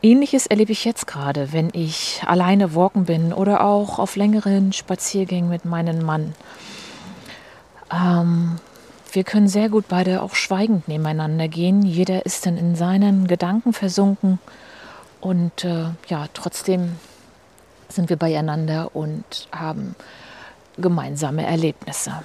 ähnliches 0.00 0.46
erlebe 0.46 0.72
ich 0.72 0.86
jetzt 0.86 1.06
gerade, 1.06 1.52
wenn 1.52 1.68
ich 1.74 2.22
alleine 2.26 2.74
walken 2.74 3.04
bin 3.04 3.34
oder 3.34 3.64
auch 3.64 3.98
auf 3.98 4.16
längeren 4.16 4.72
Spaziergängen 4.72 5.50
mit 5.50 5.66
meinem 5.66 6.02
Mann. 6.02 6.34
Ähm, 7.92 8.58
wir 9.12 9.24
können 9.24 9.48
sehr 9.48 9.68
gut 9.68 9.86
beide 9.88 10.22
auch 10.22 10.34
schweigend 10.34 10.88
nebeneinander 10.88 11.48
gehen. 11.48 11.82
Jeder 11.82 12.24
ist 12.24 12.46
dann 12.46 12.56
in 12.56 12.74
seinen 12.74 13.26
Gedanken 13.26 13.72
versunken 13.72 14.38
und 15.20 15.64
äh, 15.64 15.86
ja, 16.08 16.26
trotzdem 16.32 16.96
sind 17.88 18.08
wir 18.08 18.16
beieinander 18.16 18.96
und 18.96 19.48
haben 19.52 19.94
gemeinsame 20.78 21.44
Erlebnisse. 21.44 22.22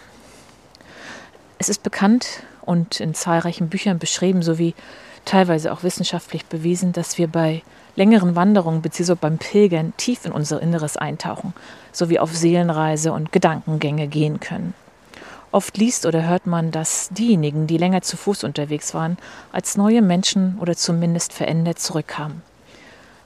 Es 1.60 1.68
ist 1.68 1.84
bekannt 1.84 2.44
und 2.62 3.00
in 3.02 3.14
zahlreichen 3.14 3.68
Büchern 3.68 4.00
beschrieben 4.00 4.42
sowie 4.44 4.74
teilweise 5.26 5.74
auch 5.74 5.84
wissenschaftlich 5.84 6.46
bewiesen, 6.46 6.94
dass 6.94 7.18
wir 7.18 7.28
bei 7.28 7.64
längeren 7.96 8.36
Wanderungen 8.36 8.82
bzw. 8.82 9.16
beim 9.16 9.38
Pilgern 9.38 9.94
tief 9.98 10.26
in 10.26 10.32
unser 10.32 10.62
Inneres 10.62 10.96
eintauchen, 10.96 11.54
sowie 11.92 12.20
auf 12.20 12.34
Seelenreise 12.34 13.12
und 13.12 13.34
Gedankengänge 13.34 14.08
gehen 14.08 14.40
können. 14.40 14.74
Oft 15.52 15.78
liest 15.78 16.06
oder 16.06 16.28
hört 16.28 16.46
man, 16.46 16.72
dass 16.72 17.10
diejenigen, 17.10 17.68
die 17.68 17.78
länger 17.78 18.02
zu 18.02 18.18
Fuß 18.18 18.44
unterwegs 18.44 18.94
waren, 18.94 19.18
als 19.52 19.78
neue 19.78 20.02
Menschen 20.02 20.58
oder 20.60 20.76
zumindest 20.76 21.34
verändert 21.34 21.80
zurückkamen. 21.80 22.42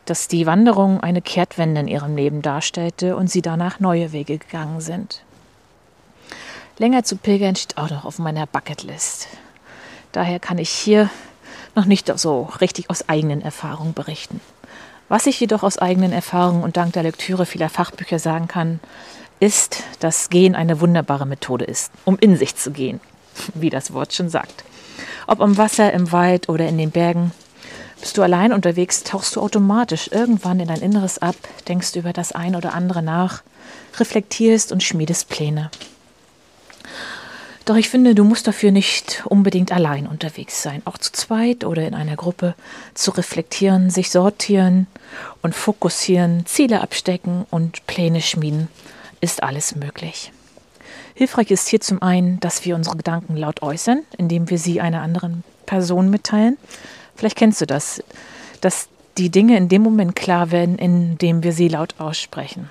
Dass 0.06 0.28
die 0.28 0.46
Wanderung 0.46 1.02
eine 1.02 1.22
Kehrtwende 1.22 1.82
in 1.82 1.88
ihrem 1.88 2.16
Leben 2.16 2.42
darstellte 2.42 3.16
und 3.16 3.30
sie 3.30 3.42
danach 3.42 3.80
neue 3.80 4.12
Wege 4.12 4.38
gegangen 4.38 4.82
sind. 4.82 5.24
Länger 6.78 7.04
zu 7.04 7.16
pilgern 7.16 7.56
steht 7.56 7.78
auch 7.78 7.90
noch 7.90 8.06
auf 8.06 8.20
meiner 8.20 8.48
Bucketlist. 8.48 9.28
Daher 10.12 10.40
kann 10.40 10.58
ich 10.58 10.70
hier 10.70 11.10
noch 11.76 11.86
nicht 11.86 12.12
so 12.20 12.50
richtig 12.60 12.90
aus 12.90 13.08
eigenen 13.10 13.42
Erfahrungen 13.42 13.94
berichten. 13.94 14.42
Was 15.08 15.26
ich 15.26 15.40
jedoch 15.40 15.64
aus 15.64 15.78
eigenen 15.78 16.12
Erfahrungen 16.12 16.64
und 16.64 16.78
dank 16.78 16.94
der 16.94 17.04
Lektüre 17.04 17.46
vieler 17.46 17.70
Fachbücher 17.70 18.20
sagen 18.20 18.48
kann, 18.48 18.80
ist, 19.42 19.84
dass 20.00 20.30
Gehen 20.30 20.56
eine 20.56 20.80
wunderbare 20.80 21.26
Methode 21.26 21.66
ist, 21.66 21.92
um 22.06 22.18
in 22.20 22.38
sich 22.38 22.56
zu 22.56 22.72
gehen, 22.72 23.02
wie 23.54 23.70
das 23.70 23.94
Wort 23.94 24.14
schon 24.14 24.30
sagt. 24.30 24.64
Ob 25.28 25.42
am 25.42 25.58
Wasser, 25.58 25.92
im 25.92 26.12
Wald 26.12 26.48
oder 26.48 26.68
in 26.68 26.78
den 26.78 26.92
Bergen, 26.92 27.32
bist 28.00 28.18
du 28.18 28.24
allein 28.24 28.54
unterwegs, 28.54 29.04
tauchst 29.04 29.36
du 29.36 29.42
automatisch 29.42 30.10
irgendwann 30.12 30.60
in 30.60 30.68
dein 30.68 30.82
Inneres 30.82 31.20
ab, 31.20 31.36
denkst 31.68 31.96
über 31.96 32.14
das 32.14 32.32
ein 32.32 32.56
oder 32.56 32.74
andere 32.74 33.04
nach, 33.04 33.44
reflektierst 34.00 34.72
und 34.72 34.84
schmiedest 34.84 35.30
Pläne. 35.30 35.70
Doch 37.66 37.76
ich 37.76 37.90
finde, 37.90 38.16
du 38.16 38.24
musst 38.24 38.48
dafür 38.48 38.72
nicht 38.72 39.24
unbedingt 39.26 39.72
allein 39.72 40.08
unterwegs 40.08 40.64
sein. 40.64 40.82
Auch 40.86 40.98
zu 40.98 41.12
zweit 41.12 41.64
oder 41.64 41.88
in 41.88 41.94
einer 41.94 42.16
Gruppe 42.16 42.56
zu 42.96 43.12
reflektieren, 43.12 43.92
sich 43.92 44.10
sortieren 44.10 44.88
und 45.44 45.54
fokussieren, 45.54 46.46
Ziele 46.48 46.82
abstecken 46.82 47.46
und 47.52 47.86
Pläne 47.86 48.22
schmieden, 48.22 48.68
ist 49.22 49.44
alles 49.44 49.76
möglich. 49.76 50.32
Hilfreich 51.14 51.52
ist 51.52 51.68
hier 51.68 51.82
zum 51.82 52.02
einen, 52.02 52.40
dass 52.40 52.66
wir 52.66 52.76
unsere 52.76 52.98
Gedanken 52.98 53.38
laut 53.38 53.62
äußern, 53.62 54.04
indem 54.18 54.50
wir 54.50 54.58
sie 54.58 54.82
einer 54.82 55.02
anderen 55.02 55.44
Person 55.66 56.10
mitteilen. 56.10 56.58
Vielleicht 57.16 57.38
kennst 57.38 57.62
du 57.62 57.66
das, 57.66 58.04
dass 58.62 58.88
die 59.18 59.30
Dinge 59.30 59.58
in 59.58 59.70
dem 59.70 59.82
Moment 59.82 60.16
klar 60.16 60.52
werden, 60.52 60.78
indem 60.78 61.44
wir 61.44 61.54
sie 61.54 61.68
laut 61.68 61.96
aussprechen. 62.00 62.70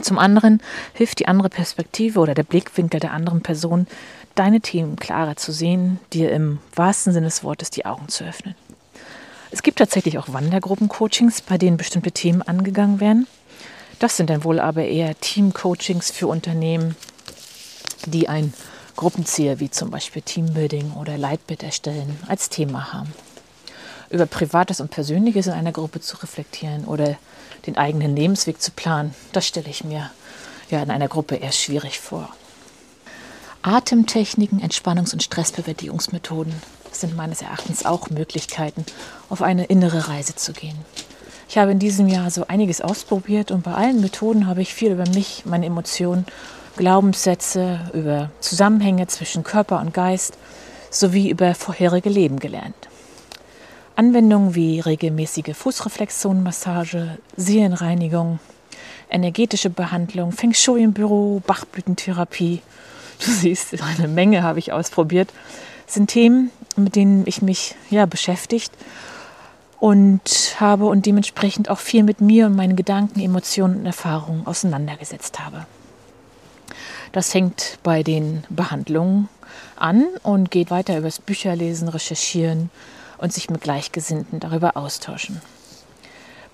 Zum 0.00 0.18
anderen 0.18 0.62
hilft 0.94 1.18
die 1.18 1.28
andere 1.28 1.50
Perspektive 1.50 2.18
oder 2.20 2.34
der 2.34 2.44
Blickwinkel 2.44 3.00
der 3.00 3.12
anderen 3.12 3.42
Person, 3.42 3.86
deine 4.34 4.60
Themen 4.60 4.96
klarer 4.96 5.36
zu 5.36 5.52
sehen, 5.52 6.00
dir 6.12 6.32
im 6.32 6.58
wahrsten 6.74 7.12
Sinne 7.12 7.26
des 7.26 7.44
Wortes 7.44 7.70
die 7.70 7.84
Augen 7.84 8.08
zu 8.08 8.24
öffnen. 8.24 8.54
Es 9.50 9.62
gibt 9.62 9.78
tatsächlich 9.78 10.16
auch 10.16 10.32
Wandergruppen-Coachings, 10.32 11.42
bei 11.42 11.58
denen 11.58 11.76
bestimmte 11.76 12.10
Themen 12.10 12.40
angegangen 12.40 13.00
werden. 13.00 13.26
Das 13.98 14.16
sind 14.16 14.30
dann 14.30 14.44
wohl 14.44 14.58
aber 14.60 14.84
eher 14.84 15.18
Team-Coachings 15.18 16.10
für 16.10 16.26
Unternehmen, 16.26 16.96
die 18.06 18.28
ein 18.28 18.52
Gruppenziel 18.96 19.60
wie 19.60 19.70
zum 19.70 19.90
Beispiel 19.90 20.22
Teambuilding 20.22 20.92
oder 20.92 21.16
Leitbild 21.16 21.62
erstellen 21.62 22.18
als 22.26 22.48
Thema 22.48 22.92
haben. 22.92 23.12
Über 24.10 24.26
Privates 24.26 24.80
und 24.80 24.90
Persönliches 24.90 25.46
in 25.46 25.52
einer 25.52 25.72
Gruppe 25.72 26.00
zu 26.00 26.16
reflektieren 26.18 26.84
oder 26.84 27.16
den 27.66 27.78
eigenen 27.78 28.14
Lebensweg 28.14 28.60
zu 28.60 28.70
planen, 28.72 29.14
das 29.32 29.46
stelle 29.46 29.70
ich 29.70 29.84
mir 29.84 30.10
ja 30.70 30.82
in 30.82 30.90
einer 30.90 31.08
Gruppe 31.08 31.36
eher 31.36 31.52
schwierig 31.52 32.00
vor. 32.00 32.28
Atemtechniken, 33.62 34.60
Entspannungs- 34.60 35.12
und 35.12 35.22
Stressbewältigungsmethoden 35.22 36.52
sind 36.90 37.16
meines 37.16 37.42
Erachtens 37.42 37.86
auch 37.86 38.10
Möglichkeiten, 38.10 38.84
auf 39.30 39.40
eine 39.40 39.66
innere 39.66 40.08
Reise 40.08 40.34
zu 40.34 40.52
gehen. 40.52 40.76
Ich 41.52 41.58
habe 41.58 41.72
in 41.72 41.78
diesem 41.78 42.08
Jahr 42.08 42.30
so 42.30 42.46
einiges 42.48 42.80
ausprobiert 42.80 43.50
und 43.50 43.62
bei 43.62 43.74
allen 43.74 44.00
Methoden 44.00 44.46
habe 44.46 44.62
ich 44.62 44.72
viel 44.72 44.92
über 44.92 45.06
mich, 45.10 45.42
meine 45.44 45.66
Emotionen, 45.66 46.24
Glaubenssätze, 46.78 47.78
über 47.92 48.30
Zusammenhänge 48.40 49.06
zwischen 49.08 49.42
Körper 49.44 49.78
und 49.82 49.92
Geist 49.92 50.38
sowie 50.88 51.28
über 51.28 51.54
vorherige 51.54 52.08
Leben 52.08 52.38
gelernt. 52.38 52.88
Anwendungen 53.96 54.54
wie 54.54 54.80
regelmäßige 54.80 55.54
Fußreflexzonenmassage, 55.54 57.18
Seelenreinigung, 57.36 58.38
energetische 59.10 59.68
Behandlung, 59.68 60.32
Feng 60.32 60.54
Shui 60.54 60.82
im 60.82 60.94
Büro, 60.94 61.42
Bachblütentherapie, 61.46 62.62
du 63.22 63.30
siehst, 63.30 63.76
eine 63.82 64.08
Menge 64.08 64.42
habe 64.42 64.58
ich 64.58 64.72
ausprobiert, 64.72 65.34
sind 65.86 66.06
Themen, 66.06 66.50
mit 66.76 66.96
denen 66.96 67.24
ich 67.26 67.42
mich 67.42 67.74
ja 67.90 68.06
beschäftigt 68.06 68.72
und 69.82 70.54
habe 70.60 70.86
und 70.86 71.06
dementsprechend 71.06 71.68
auch 71.68 71.80
viel 71.80 72.04
mit 72.04 72.20
mir 72.20 72.46
und 72.46 72.54
meinen 72.54 72.76
Gedanken, 72.76 73.18
Emotionen 73.18 73.78
und 73.80 73.86
Erfahrungen 73.86 74.46
auseinandergesetzt 74.46 75.40
habe. 75.40 75.66
Das 77.10 77.32
fängt 77.32 77.80
bei 77.82 78.04
den 78.04 78.44
Behandlungen 78.48 79.28
an 79.74 80.06
und 80.22 80.52
geht 80.52 80.70
weiter 80.70 80.96
übers 80.96 81.18
Bücherlesen, 81.18 81.88
Recherchieren 81.88 82.70
und 83.18 83.32
sich 83.32 83.50
mit 83.50 83.60
Gleichgesinnten 83.60 84.38
darüber 84.38 84.76
austauschen. 84.76 85.42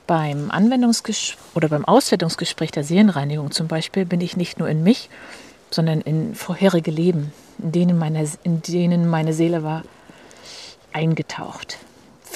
Beim 0.06 0.50
Anwendungsgespräch 0.50 1.36
oder 1.54 1.68
beim 1.68 1.84
Auswertungsgespräch 1.84 2.70
der 2.70 2.82
Seelenreinigung 2.82 3.50
zum 3.50 3.68
Beispiel 3.68 4.06
bin 4.06 4.22
ich 4.22 4.38
nicht 4.38 4.58
nur 4.58 4.70
in 4.70 4.82
mich, 4.82 5.10
sondern 5.70 6.00
in 6.00 6.34
vorherige 6.34 6.90
Leben, 6.90 7.34
in 7.58 7.72
denen 7.72 7.98
meine, 7.98 8.26
in 8.42 8.62
denen 8.62 9.06
meine 9.06 9.34
Seele 9.34 9.62
war, 9.62 9.82
eingetaucht. 10.94 11.76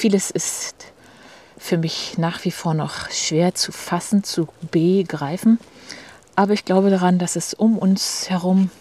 Vieles 0.03 0.33
ist 0.33 0.75
für 1.57 1.79
mich 1.79 2.19
nach 2.19 2.45
wie 2.45 2.51
vor 2.51 2.75
noch 2.75 3.09
schwer 3.13 3.55
zu 3.55 3.71
fassen, 3.71 4.25
zu 4.25 4.49
begreifen, 4.73 5.61
aber 6.35 6.55
ich 6.55 6.65
glaube 6.65 6.91
daran, 6.91 7.21
dass 7.21 7.37
es 7.37 7.55
um 7.55 7.79
uns 7.79 8.29
herum 8.29 8.73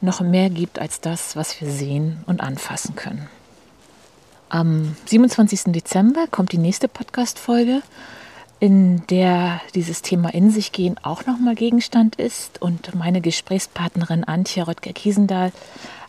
noch 0.00 0.20
mehr 0.20 0.50
gibt 0.50 0.80
als 0.80 1.00
das, 1.00 1.36
was 1.36 1.60
wir 1.60 1.70
sehen 1.70 2.24
und 2.26 2.40
anfassen 2.40 2.96
können. 2.96 3.28
Am 4.48 4.96
27. 5.06 5.66
Dezember 5.72 6.26
kommt 6.28 6.50
die 6.50 6.58
nächste 6.58 6.88
Podcast-Folge, 6.88 7.82
in 8.58 9.06
der 9.06 9.60
dieses 9.76 10.02
Thema 10.02 10.34
in 10.34 10.50
sich 10.50 10.72
gehen 10.72 10.98
auch 11.00 11.26
nochmal 11.26 11.54
Gegenstand 11.54 12.16
ist 12.16 12.60
und 12.60 12.92
meine 12.96 13.20
Gesprächspartnerin 13.20 14.24
Antje 14.24 14.66
Röttger-Kiesendahl 14.66 15.52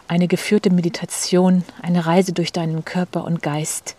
eine 0.08 0.27
geführte 0.27 0.71
Meditation, 0.71 1.63
eine 1.84 2.08
Reise 2.08 2.34
durch 2.34 2.51
deinen 2.51 2.84
Körper 2.86 3.23
und 3.25 3.43
Geist 3.43 3.95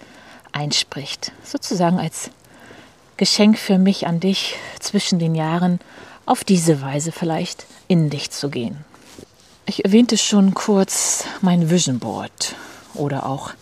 einspricht. 0.53 1.33
Sozusagen 1.45 1.99
als 1.99 2.31
Geschenk 3.17 3.59
für 3.59 3.79
mich 3.79 4.07
an 4.07 4.21
dich 4.21 4.57
zwischen 4.81 5.19
den 5.19 5.35
Jahren, 5.35 5.81
auf 6.27 6.45
diese 6.45 6.81
Weise 6.81 7.13
vielleicht 7.13 7.67
in 7.89 8.11
dich 8.11 8.31
zu 8.31 8.49
gehen. 8.49 8.85
Ich 9.67 9.85
erwähnte 9.85 10.19
schon 10.19 10.55
kurz 10.55 11.25
mein 11.41 11.71
Vision 11.71 11.99
Board 11.99 12.55
oder 12.95 13.27
auch 13.27 13.53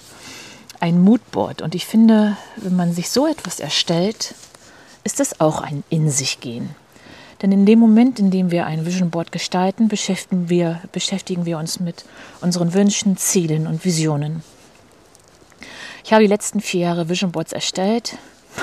ein 0.80 1.00
Moodboard. 1.00 1.62
Und 1.62 1.74
ich 1.74 1.86
finde, 1.86 2.36
wenn 2.56 2.74
man 2.74 2.92
sich 2.92 3.10
so 3.10 3.26
etwas 3.26 3.60
erstellt, 3.60 4.34
ist 5.04 5.20
es 5.20 5.40
auch 5.40 5.60
ein 5.60 5.84
In 5.90 6.10
sich 6.10 6.40
gehen. 6.40 6.74
Denn 7.42 7.52
in 7.52 7.64
dem 7.64 7.78
Moment, 7.78 8.18
in 8.18 8.30
dem 8.30 8.50
wir 8.50 8.66
ein 8.66 8.84
Vision 8.84 9.10
Board 9.10 9.32
gestalten, 9.32 9.88
beschäftigen 9.88 10.48
wir, 10.48 10.80
beschäftigen 10.92 11.46
wir 11.46 11.58
uns 11.58 11.80
mit 11.80 12.04
unseren 12.40 12.74
Wünschen, 12.74 13.16
Zielen 13.16 13.66
und 13.66 13.84
Visionen. 13.84 14.42
Ich 16.04 16.12
habe 16.12 16.22
die 16.22 16.28
letzten 16.28 16.60
vier 16.60 16.80
Jahre 16.80 17.08
Vision 17.08 17.32
Boards 17.32 17.52
erstellt. 17.52 18.16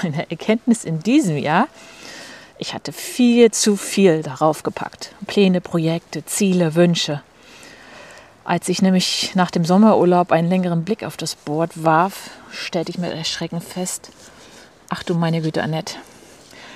Meine 0.03 0.29
Erkenntnis 0.29 0.83
in 0.83 0.99
diesem 0.99 1.37
Jahr, 1.37 1.67
ich 2.57 2.73
hatte 2.73 2.91
viel 2.91 3.51
zu 3.51 3.77
viel 3.77 4.23
darauf 4.23 4.63
gepackt. 4.63 5.13
Pläne, 5.27 5.61
Projekte, 5.61 6.25
Ziele, 6.25 6.75
Wünsche. 6.75 7.21
Als 8.43 8.69
ich 8.69 8.81
nämlich 8.81 9.31
nach 9.35 9.51
dem 9.51 9.65
Sommerurlaub 9.65 10.31
einen 10.31 10.49
längeren 10.49 10.83
Blick 10.83 11.03
auf 11.03 11.17
das 11.17 11.35
Board 11.35 11.83
warf, 11.83 12.31
stellte 12.51 12.91
ich 12.91 12.97
mit 12.97 13.11
Erschrecken 13.11 13.61
fest, 13.61 14.09
ach 14.89 15.03
du 15.03 15.13
meine 15.13 15.41
Güte, 15.41 15.61
Annette, 15.61 15.95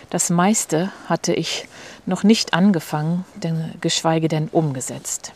das 0.09 0.29
meiste 0.29 0.91
hatte 1.07 1.33
ich 1.33 1.67
noch 2.05 2.23
nicht 2.23 2.53
angefangen, 2.53 3.25
geschweige 3.79 4.27
denn 4.27 4.49
umgesetzt. 4.49 5.31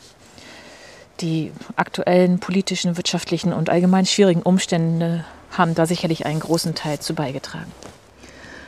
Die 1.22 1.52
aktuellen 1.76 2.40
politischen, 2.40 2.98
wirtschaftlichen 2.98 3.54
und 3.54 3.70
allgemein 3.70 4.06
schwierigen 4.06 4.42
Umstände 4.42 5.26
haben 5.52 5.76
da 5.76 5.86
sicherlich 5.86 6.26
einen 6.26 6.42
großen 6.42 6.76
Teil 6.76 7.00
zu 7.00 7.14
beigetragen. 7.14 7.72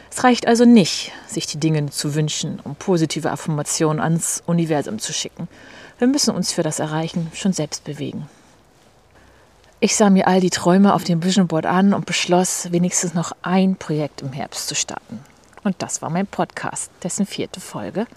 Es 0.10 0.24
reicht 0.24 0.48
also 0.48 0.66
nicht, 0.66 1.12
sich 1.28 1.46
die 1.46 1.60
Dinge 1.60 1.90
zu 1.90 2.16
wünschen, 2.16 2.60
um 2.64 2.76
positive 2.76 3.30
Affirmationen 3.30 4.02
ans 4.02 4.42
Universum 4.46 5.00
zu 5.00 5.14
schicken, 5.14 5.48
wir 6.00 6.08
müssen 6.08 6.36
uns 6.36 6.52
für 6.52 6.64
das 6.64 6.80
Erreichen 6.80 7.32
schon 7.34 7.54
selbst 7.54 7.84
bewegen. 7.84 8.30
Ich 9.80 9.96
sah 9.96 10.10
mir 10.10 10.28
all 10.28 10.40
die 10.40 10.50
Träume 10.50 10.94
auf 10.94 11.04
dem 11.04 11.24
Vision 11.24 11.48
Board 11.48 11.66
an 11.66 11.94
und 11.94 12.06
beschloss, 12.06 12.72
wenigstens 12.72 13.14
noch 13.14 13.32
ein 13.42 13.76
Projekt 13.76 14.22
im 14.22 14.32
Herbst 14.32 14.68
zu 14.68 14.76
starten. 14.76 15.20
Und 15.64 15.82
das 15.82 16.02
war 16.02 16.10
mein 16.10 16.28
Podcast, 16.28 16.92
dessen 17.04 17.26
vierte 17.26 17.60
Folge 17.60 18.08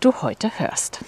du 0.00 0.12
heute 0.20 0.50
hörst. 0.58 1.00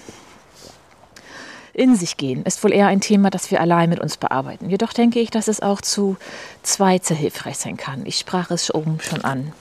In 1.75 1.97
sich 1.97 2.17
gehen 2.17 2.45
ist 2.45 2.63
wohl 2.63 2.73
eher 2.73 2.87
ein 2.87 3.01
Thema, 3.01 3.31
das 3.31 3.51
wir 3.51 3.61
allein 3.61 3.91
mit 3.91 3.99
uns 3.99 4.17
bearbeiten. 4.17 4.71
Jedoch 4.71 4.93
denke 4.93 5.19
ich, 5.19 5.31
dass 5.31 5.49
es 5.49 5.61
auch 5.61 5.81
zu 5.81 6.17
zweit 6.63 7.05
sehr 7.05 7.17
hilfreich 7.17 7.59
sein 7.59 7.77
kann. 7.77 8.07
Ich 8.07 8.17
sprach 8.17 8.53
es 8.53 8.73
oben 8.73 9.01
schon 9.01 9.25
an. 9.25 9.53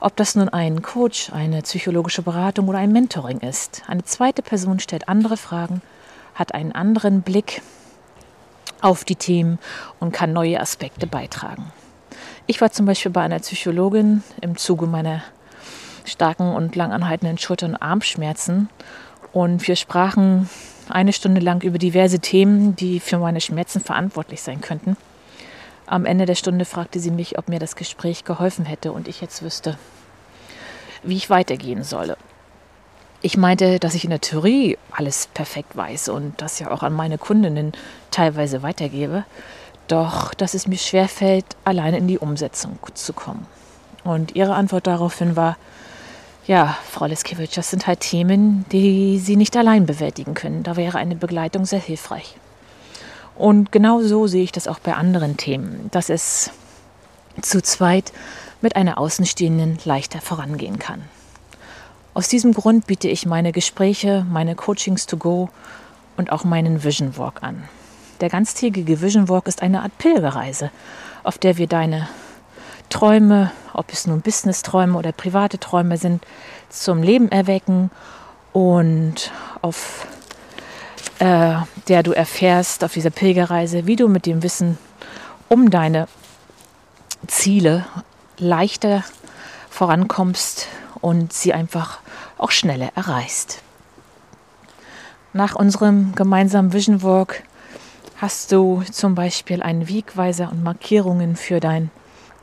Ob 0.00 0.16
das 0.16 0.34
nun 0.36 0.48
ein 0.48 0.80
Coach, 0.80 1.30
eine 1.32 1.60
psychologische 1.60 2.22
Beratung 2.22 2.68
oder 2.68 2.78
ein 2.78 2.92
Mentoring 2.92 3.40
ist. 3.40 3.82
Eine 3.86 4.04
zweite 4.04 4.40
Person 4.40 4.80
stellt 4.80 5.06
andere 5.06 5.36
Fragen, 5.36 5.82
hat 6.34 6.54
einen 6.54 6.72
anderen 6.72 7.20
Blick 7.20 7.60
auf 8.80 9.04
die 9.04 9.16
Themen 9.16 9.58
und 10.00 10.12
kann 10.12 10.32
neue 10.32 10.60
Aspekte 10.60 11.06
beitragen. 11.06 11.72
Ich 12.46 12.62
war 12.62 12.70
zum 12.70 12.86
Beispiel 12.86 13.12
bei 13.12 13.22
einer 13.22 13.38
Psychologin 13.38 14.22
im 14.40 14.56
Zuge 14.56 14.86
meiner 14.86 15.22
starken 16.04 16.54
und 16.54 16.74
langanhaltenden 16.74 17.38
Schulter- 17.38 17.66
und 17.66 17.76
Armschmerzen 17.76 18.68
und 19.32 19.66
wir 19.66 19.76
sprachen 19.76 20.48
eine 20.88 21.12
Stunde 21.12 21.40
lang 21.40 21.62
über 21.62 21.78
diverse 21.78 22.20
Themen, 22.20 22.76
die 22.76 23.00
für 23.00 23.18
meine 23.18 23.40
Schmerzen 23.40 23.80
verantwortlich 23.80 24.42
sein 24.42 24.60
könnten. 24.60 24.96
Am 25.86 26.06
Ende 26.06 26.26
der 26.26 26.34
Stunde 26.34 26.64
fragte 26.64 26.98
sie 26.98 27.10
mich, 27.10 27.38
ob 27.38 27.48
mir 27.48 27.58
das 27.58 27.76
Gespräch 27.76 28.24
geholfen 28.24 28.64
hätte 28.64 28.92
und 28.92 29.06
ich 29.06 29.20
jetzt 29.20 29.42
wüsste, 29.42 29.78
wie 31.02 31.16
ich 31.16 31.30
weitergehen 31.30 31.82
solle. 31.82 32.16
Ich 33.20 33.36
meinte, 33.36 33.78
dass 33.78 33.94
ich 33.94 34.04
in 34.04 34.10
der 34.10 34.20
Theorie 34.20 34.78
alles 34.90 35.28
perfekt 35.32 35.76
weiß 35.76 36.10
und 36.10 36.40
das 36.40 36.58
ja 36.58 36.70
auch 36.70 36.82
an 36.82 36.92
meine 36.92 37.18
Kundinnen 37.18 37.72
teilweise 38.10 38.62
weitergebe, 38.62 39.24
doch 39.88 40.34
dass 40.34 40.54
es 40.54 40.66
mir 40.66 40.78
schwerfällt, 40.78 41.44
alleine 41.64 41.98
in 41.98 42.08
die 42.08 42.18
Umsetzung 42.18 42.78
zu 42.94 43.12
kommen. 43.12 43.46
Und 44.04 44.34
ihre 44.34 44.54
Antwort 44.54 44.86
daraufhin 44.86 45.36
war, 45.36 45.56
ja, 46.46 46.76
Frau 46.90 47.06
Leskiewicz, 47.06 47.54
das 47.54 47.70
sind 47.70 47.86
halt 47.86 48.00
Themen, 48.00 48.66
die 48.70 49.18
Sie 49.18 49.36
nicht 49.36 49.56
allein 49.56 49.86
bewältigen 49.86 50.34
können. 50.34 50.62
Da 50.62 50.76
wäre 50.76 50.98
eine 50.98 51.16
Begleitung 51.16 51.64
sehr 51.64 51.80
hilfreich. 51.80 52.36
Und 53.34 53.72
genau 53.72 54.02
so 54.02 54.26
sehe 54.26 54.44
ich 54.44 54.52
das 54.52 54.68
auch 54.68 54.78
bei 54.78 54.94
anderen 54.94 55.36
Themen, 55.36 55.88
dass 55.90 56.08
es 56.08 56.50
zu 57.40 57.62
zweit 57.62 58.12
mit 58.60 58.76
einer 58.76 58.98
Außenstehenden 58.98 59.78
leichter 59.84 60.20
vorangehen 60.20 60.78
kann. 60.78 61.02
Aus 62.12 62.28
diesem 62.28 62.52
Grund 62.52 62.86
biete 62.86 63.08
ich 63.08 63.26
meine 63.26 63.50
Gespräche, 63.50 64.24
meine 64.30 64.54
Coachings 64.54 65.06
to 65.06 65.16
go 65.16 65.48
und 66.16 66.30
auch 66.30 66.44
meinen 66.44 66.84
Vision 66.84 67.16
Walk 67.18 67.42
an. 67.42 67.64
Der 68.20 68.28
ganztägige 68.28 69.00
Vision 69.00 69.28
Walk 69.28 69.48
ist 69.48 69.62
eine 69.62 69.82
Art 69.82 69.98
Pilgerreise, 69.98 70.70
auf 71.24 71.38
der 71.38 71.56
wir 71.56 71.66
deine 71.66 72.08
Träume, 72.94 73.50
ob 73.72 73.92
es 73.92 74.06
nun 74.06 74.20
Business-Träume 74.20 74.96
oder 74.96 75.10
private 75.10 75.58
Träume 75.58 75.96
sind, 75.96 76.24
zum 76.68 77.02
Leben 77.02 77.28
erwecken 77.28 77.90
und 78.52 79.32
auf 79.62 80.06
äh, 81.18 81.56
der 81.88 82.04
du 82.04 82.12
erfährst 82.12 82.84
auf 82.84 82.92
dieser 82.92 83.10
Pilgerreise, 83.10 83.86
wie 83.86 83.96
du 83.96 84.06
mit 84.06 84.26
dem 84.26 84.44
Wissen 84.44 84.78
um 85.48 85.70
deine 85.70 86.06
Ziele 87.26 87.84
leichter 88.38 89.02
vorankommst 89.70 90.68
und 91.00 91.32
sie 91.32 91.52
einfach 91.52 91.98
auch 92.38 92.52
schneller 92.52 92.90
erreichst. 92.94 93.60
Nach 95.32 95.56
unserem 95.56 96.14
gemeinsamen 96.14 96.72
Vision 96.72 97.02
Walk 97.02 97.42
hast 98.18 98.52
du 98.52 98.84
zum 98.92 99.16
Beispiel 99.16 99.64
einen 99.64 99.88
Wegweiser 99.88 100.52
und 100.52 100.62
Markierungen 100.62 101.34
für 101.34 101.58
dein 101.58 101.90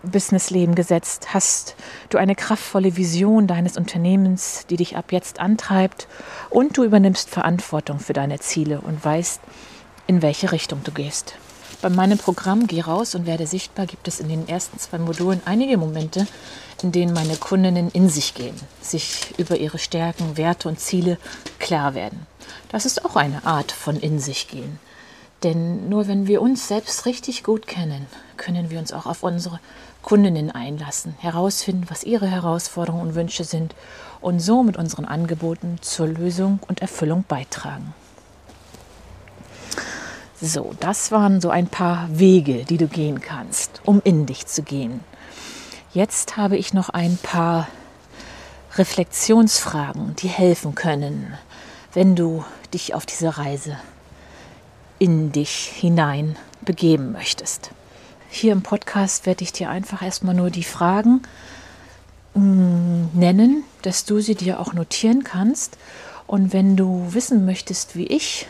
Businessleben 0.03 0.75
gesetzt? 0.75 1.33
Hast 1.33 1.75
du 2.09 2.17
eine 2.17 2.35
kraftvolle 2.35 2.97
Vision 2.97 3.47
deines 3.47 3.77
Unternehmens, 3.77 4.65
die 4.69 4.77
dich 4.77 4.97
ab 4.97 5.11
jetzt 5.11 5.39
antreibt 5.39 6.07
und 6.49 6.77
du 6.77 6.83
übernimmst 6.83 7.29
Verantwortung 7.29 7.99
für 7.99 8.13
deine 8.13 8.39
Ziele 8.39 8.81
und 8.81 9.03
weißt, 9.03 9.41
in 10.07 10.21
welche 10.21 10.51
Richtung 10.51 10.83
du 10.83 10.91
gehst? 10.91 11.35
Bei 11.81 11.89
meinem 11.89 12.19
Programm 12.19 12.67
Geh 12.67 12.81
raus 12.81 13.15
und 13.15 13.25
werde 13.25 13.47
sichtbar 13.47 13.87
gibt 13.87 14.07
es 14.07 14.19
in 14.19 14.29
den 14.29 14.47
ersten 14.47 14.77
zwei 14.77 14.99
Modulen 14.99 15.41
einige 15.45 15.77
Momente, 15.77 16.27
in 16.83 16.91
denen 16.91 17.13
meine 17.13 17.37
Kundinnen 17.37 17.89
in 17.89 18.07
sich 18.07 18.35
gehen, 18.35 18.55
sich 18.81 19.33
über 19.37 19.57
ihre 19.57 19.79
Stärken, 19.79 20.37
Werte 20.37 20.67
und 20.67 20.79
Ziele 20.79 21.17
klar 21.57 21.95
werden. 21.95 22.27
Das 22.69 22.85
ist 22.85 23.03
auch 23.03 23.15
eine 23.15 23.45
Art 23.45 23.71
von 23.71 23.97
in 23.97 24.19
sich 24.19 24.47
gehen. 24.47 24.79
Denn 25.43 25.89
nur 25.89 26.07
wenn 26.07 26.27
wir 26.27 26.41
uns 26.41 26.67
selbst 26.67 27.07
richtig 27.07 27.43
gut 27.43 27.65
kennen, 27.65 28.05
können 28.37 28.69
wir 28.69 28.77
uns 28.77 28.93
auch 28.93 29.07
auf 29.07 29.23
unsere 29.23 29.59
Kundinnen 30.01 30.51
einlassen, 30.51 31.15
herausfinden, 31.19 31.85
was 31.89 32.03
ihre 32.03 32.27
Herausforderungen 32.27 33.09
und 33.09 33.15
Wünsche 33.15 33.43
sind 33.43 33.75
und 34.19 34.39
so 34.39 34.63
mit 34.63 34.77
unseren 34.77 35.05
Angeboten 35.05 35.77
zur 35.81 36.07
Lösung 36.07 36.59
und 36.67 36.81
Erfüllung 36.81 37.23
beitragen. 37.27 37.93
So, 40.41 40.73
das 40.79 41.11
waren 41.11 41.39
so 41.39 41.51
ein 41.51 41.67
paar 41.67 42.07
Wege, 42.11 42.65
die 42.65 42.77
du 42.77 42.87
gehen 42.87 43.21
kannst, 43.21 43.81
um 43.85 44.01
in 44.03 44.25
dich 44.25 44.47
zu 44.47 44.63
gehen. 44.63 45.01
Jetzt 45.93 46.35
habe 46.35 46.57
ich 46.57 46.73
noch 46.73 46.89
ein 46.89 47.19
paar 47.21 47.67
Reflexionsfragen, 48.75 50.15
die 50.15 50.29
helfen 50.29 50.73
können, 50.73 51.37
wenn 51.93 52.15
du 52.15 52.43
dich 52.73 52.95
auf 52.95 53.05
diese 53.05 53.37
Reise 53.37 53.77
in 54.97 55.31
dich 55.31 55.71
hinein 55.75 56.37
begeben 56.61 57.11
möchtest. 57.11 57.71
Hier 58.33 58.53
im 58.53 58.61
Podcast 58.61 59.25
werde 59.25 59.43
ich 59.43 59.51
dir 59.51 59.69
einfach 59.69 60.01
erstmal 60.01 60.33
nur 60.33 60.51
die 60.51 60.63
Fragen 60.63 61.21
mm, 62.33 63.07
nennen, 63.13 63.65
dass 63.81 64.05
du 64.05 64.21
sie 64.21 64.35
dir 64.35 64.61
auch 64.61 64.71
notieren 64.71 65.25
kannst. 65.25 65.77
Und 66.27 66.53
wenn 66.53 66.77
du 66.77 67.13
wissen 67.13 67.45
möchtest, 67.45 67.97
wie 67.97 68.07
ich 68.07 68.47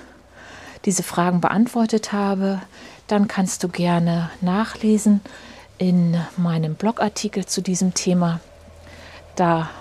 diese 0.86 1.02
Fragen 1.02 1.42
beantwortet 1.42 2.14
habe, 2.14 2.62
dann 3.08 3.28
kannst 3.28 3.64
du 3.64 3.70
gerne 3.70 4.30
nachlesen 4.40 5.20
in 5.80 6.16
meinem 6.38 6.76
Blogartikel 6.76 7.48
zu 7.48 7.62
diesem 7.62 7.96
Thema. 7.96 8.40
Da 9.36 9.72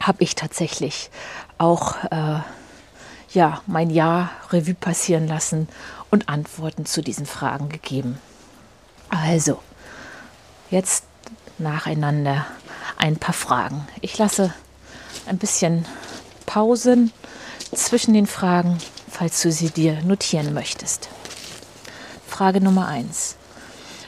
habe 0.00 0.24
ich 0.24 0.34
tatsächlich 0.34 1.10
auch 1.58 2.02
äh, 2.04 2.40
ja, 3.32 3.60
mein 3.66 3.90
Jahr 3.90 4.30
Revue 4.50 4.74
passieren 4.74 5.28
lassen 5.28 5.68
und 6.10 6.30
Antworten 6.30 6.86
zu 6.86 7.02
diesen 7.02 7.26
Fragen 7.26 7.68
gegeben. 7.68 8.18
Also, 9.10 9.60
jetzt 10.70 11.04
nacheinander 11.58 12.46
ein 12.96 13.16
paar 13.16 13.34
Fragen. 13.34 13.86
Ich 14.00 14.18
lasse 14.18 14.52
ein 15.26 15.38
bisschen 15.38 15.86
Pausen 16.46 17.12
zwischen 17.72 18.14
den 18.14 18.26
Fragen 18.26 18.78
falls 19.14 19.40
du 19.42 19.52
sie 19.52 19.70
dir 19.70 20.02
notieren 20.02 20.52
möchtest. 20.52 21.08
Frage 22.26 22.60
Nummer 22.60 22.88
1. 22.88 23.36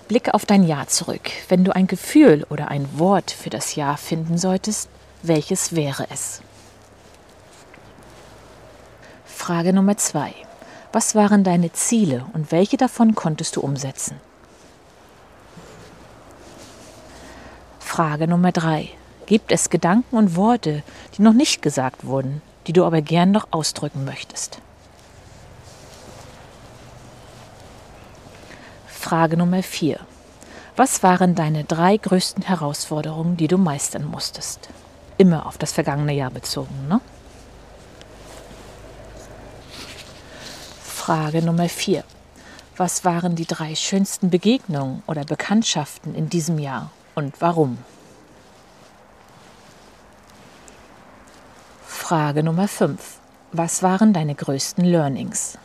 Blicke 0.09 0.35
auf 0.35 0.45
dein 0.45 0.65
Jahr 0.65 0.89
zurück. 0.89 1.31
Wenn 1.49 1.65
du 1.65 1.75
ein 1.75 1.87
Gefühl 1.87 2.45
oder 2.51 2.69
ein 2.69 2.99
Wort 2.99 3.31
für 3.31 3.51
das 3.51 3.77
Jahr 3.77 3.97
finden 3.97 4.37
solltest, 4.37 4.89
welches 5.23 5.77
wäre 5.77 6.09
es? 6.11 6.43
Frage 9.25 9.73
Nummer 9.73 9.97
2. 9.97 10.35
Was 10.93 11.15
waren 11.15 11.45
deine 11.45 11.73
Ziele 11.73 12.27
und 12.33 12.51
welche 12.51 12.77
davon 12.77 13.15
konntest 13.15 13.55
du 13.55 13.61
umsetzen? 13.61 14.17
Frage 17.87 18.27
Nummer 18.27 18.53
3. 18.53 18.91
Gibt 19.27 19.53
es 19.53 19.71
Gedanken 19.71 20.17
und 20.17 20.37
Worte, 20.37 20.83
die 21.17 21.23
noch 21.23 21.33
nicht 21.33 21.63
gesagt 21.63 22.05
wurden, 22.05 22.43
die 22.67 22.75
du 22.75 22.85
aber 22.85 23.01
gern 23.01 23.31
noch 23.31 23.47
ausdrücken 23.53 24.05
möchtest? 24.05 24.59
Frage 28.87 29.39
Nummer 29.39 29.63
4. 29.63 30.01
Was 30.75 31.03
waren 31.05 31.37
deine 31.37 31.63
drei 31.65 31.97
größten 31.97 32.43
Herausforderungen, 32.43 33.39
die 33.39 33.49
du 33.49 33.57
meistern 33.57 34.05
musstest? 34.05 34.69
Immer 35.17 35.47
auf 35.47 35.57
das 35.57 35.73
vergangene 35.73 36.13
Jahr 36.13 36.31
bezogen, 36.31 36.89
ne? 36.89 37.01
Frage 40.83 41.41
Nummer 41.41 41.69
4. 41.69 42.03
Was 42.77 43.05
waren 43.07 43.37
die 43.37 43.47
drei 43.47 43.75
schönsten 43.77 44.29
Begegnungen 44.29 45.03
oder 45.07 45.25
Bekanntschaften 45.25 46.15
in 46.15 46.29
diesem 46.29 46.59
Jahr 46.59 46.91
und 47.17 47.41
warum? 47.41 47.79
Frage 51.85 52.43
Nummer 52.45 52.69
5. 52.69 53.19
Was 53.53 53.83
waren 53.83 54.13
deine 54.13 54.35
größten 54.35 54.85
Learnings? 54.85 55.59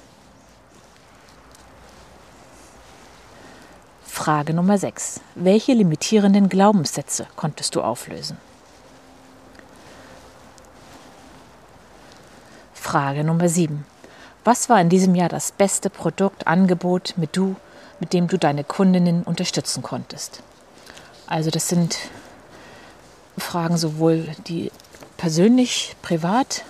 Frage 4.03 4.53
Nummer 4.53 4.77
6. 4.77 5.19
Welche 5.35 5.73
limitierenden 5.73 6.47
Glaubenssätze 6.47 7.27
konntest 7.35 7.75
du 7.75 7.81
auflösen? 7.81 8.37
Frage 12.73 13.23
Nummer 13.23 13.49
7. 13.49 13.85
Was 14.45 14.69
war 14.69 14.79
in 14.79 14.89
diesem 14.89 15.15
Jahr 15.15 15.29
das 15.29 15.51
beste 15.51 15.89
Produkt, 15.89 16.47
Angebot, 16.47 17.13
mit, 17.17 17.35
du, 17.35 17.55
mit 17.99 18.13
dem 18.13 18.27
du 18.27 18.37
deine 18.37 18.63
Kundinnen 18.63 19.23
unterstützen 19.23 19.83
konntest? 19.83 20.41
Also 21.31 21.49
das 21.49 21.69
sind 21.69 21.97
Fragen 23.37 23.77
sowohl, 23.77 24.27
die 24.49 24.69
persönlich, 25.15 25.95
privat 26.01 26.65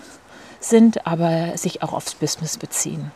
sind, 0.60 1.08
aber 1.08 1.58
sich 1.58 1.82
auch 1.82 1.94
aufs 1.94 2.14
Business 2.14 2.60
beziehen. 2.60 3.12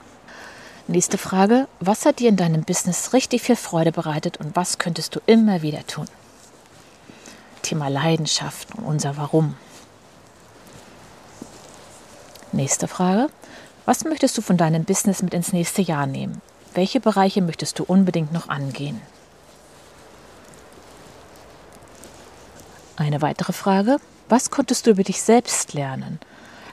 Nächste 0.88 1.20
Frage. 1.20 1.68
Was 1.80 2.08
hat 2.08 2.18
dir 2.18 2.30
in 2.30 2.36
deinem 2.36 2.64
Business 2.64 3.14
richtig 3.14 3.44
viel 3.44 3.56
Freude 3.56 3.92
bereitet 3.92 4.38
und 4.38 4.56
was 4.56 4.80
könntest 4.80 5.16
du 5.16 5.20
immer 5.28 5.62
wieder 5.62 5.86
tun? 5.86 6.08
Thema 7.62 7.90
Leidenschaft 7.90 8.74
und 8.74 8.84
unser 8.84 9.16
Warum. 9.16 9.56
Nächste 12.54 12.88
Frage. 12.88 13.30
Was 13.86 14.04
möchtest 14.04 14.36
du 14.36 14.42
von 14.42 14.58
deinem 14.58 14.84
Business 14.84 15.22
mit 15.22 15.36
ins 15.36 15.54
nächste 15.54 15.84
Jahr 15.84 16.08
nehmen? 16.08 16.42
Welche 16.74 17.00
Bereiche 17.00 17.44
möchtest 17.44 17.78
du 17.78 17.84
unbedingt 17.84 18.34
noch 18.34 18.50
angehen? 18.50 19.00
Eine 22.98 23.22
weitere 23.22 23.52
Frage. 23.52 23.98
Was 24.30 24.50
konntest 24.52 24.88
du 24.88 24.92
über 24.92 25.04
dich 25.04 25.22
selbst 25.22 25.74
lernen? 25.74 26.20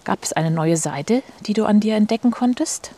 Gab 0.04 0.22
es 0.22 0.32
eine 0.32 0.50
neue 0.50 0.76
Seite, 0.76 1.22
die 1.40 1.52
du 1.52 1.64
an 1.64 1.80
dir 1.80 1.96
entdecken 1.96 2.30
konntest? 2.30 2.92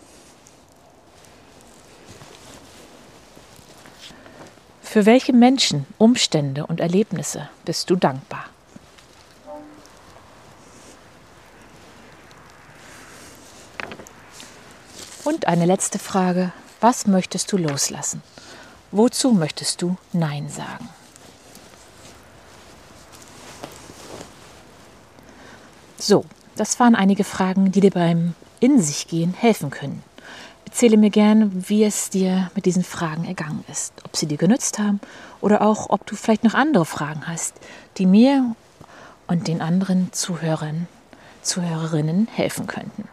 Für 4.82 5.06
welche 5.06 5.32
Menschen, 5.32 5.86
Umstände 5.98 6.66
und 6.66 6.80
Erlebnisse 6.80 7.48
bist 7.64 7.90
du 7.90 7.96
dankbar? 7.96 8.44
Und 15.24 15.48
eine 15.48 15.64
letzte 15.64 15.98
Frage. 15.98 16.52
Was 16.80 17.06
möchtest 17.06 17.50
du 17.50 17.56
loslassen? 17.56 18.22
Wozu 18.92 19.32
möchtest 19.32 19.80
du 19.80 19.96
Nein 20.12 20.50
sagen? 20.50 20.88
So, 26.06 26.26
das 26.54 26.78
waren 26.80 26.94
einige 26.94 27.24
Fragen, 27.24 27.72
die 27.72 27.80
dir 27.80 27.90
beim 27.90 28.34
In 28.60 28.78
sich 28.78 29.08
gehen 29.08 29.32
helfen 29.32 29.70
können. 29.70 30.02
Erzähle 30.66 30.98
mir 30.98 31.08
gern, 31.08 31.50
wie 31.66 31.82
es 31.82 32.10
dir 32.10 32.50
mit 32.54 32.66
diesen 32.66 32.84
Fragen 32.84 33.24
ergangen 33.24 33.64
ist, 33.72 33.94
ob 34.04 34.14
sie 34.14 34.26
dir 34.26 34.36
genützt 34.36 34.78
haben 34.78 35.00
oder 35.40 35.62
auch, 35.62 35.88
ob 35.88 36.04
du 36.04 36.14
vielleicht 36.14 36.44
noch 36.44 36.52
andere 36.52 36.84
Fragen 36.84 37.26
hast, 37.26 37.54
die 37.96 38.04
mir 38.04 38.54
und 39.28 39.48
den 39.48 39.62
anderen 39.62 40.12
Zuhörern, 40.12 40.88
Zuhörerinnen 41.40 42.28
helfen 42.30 42.66
könnten. 42.66 43.08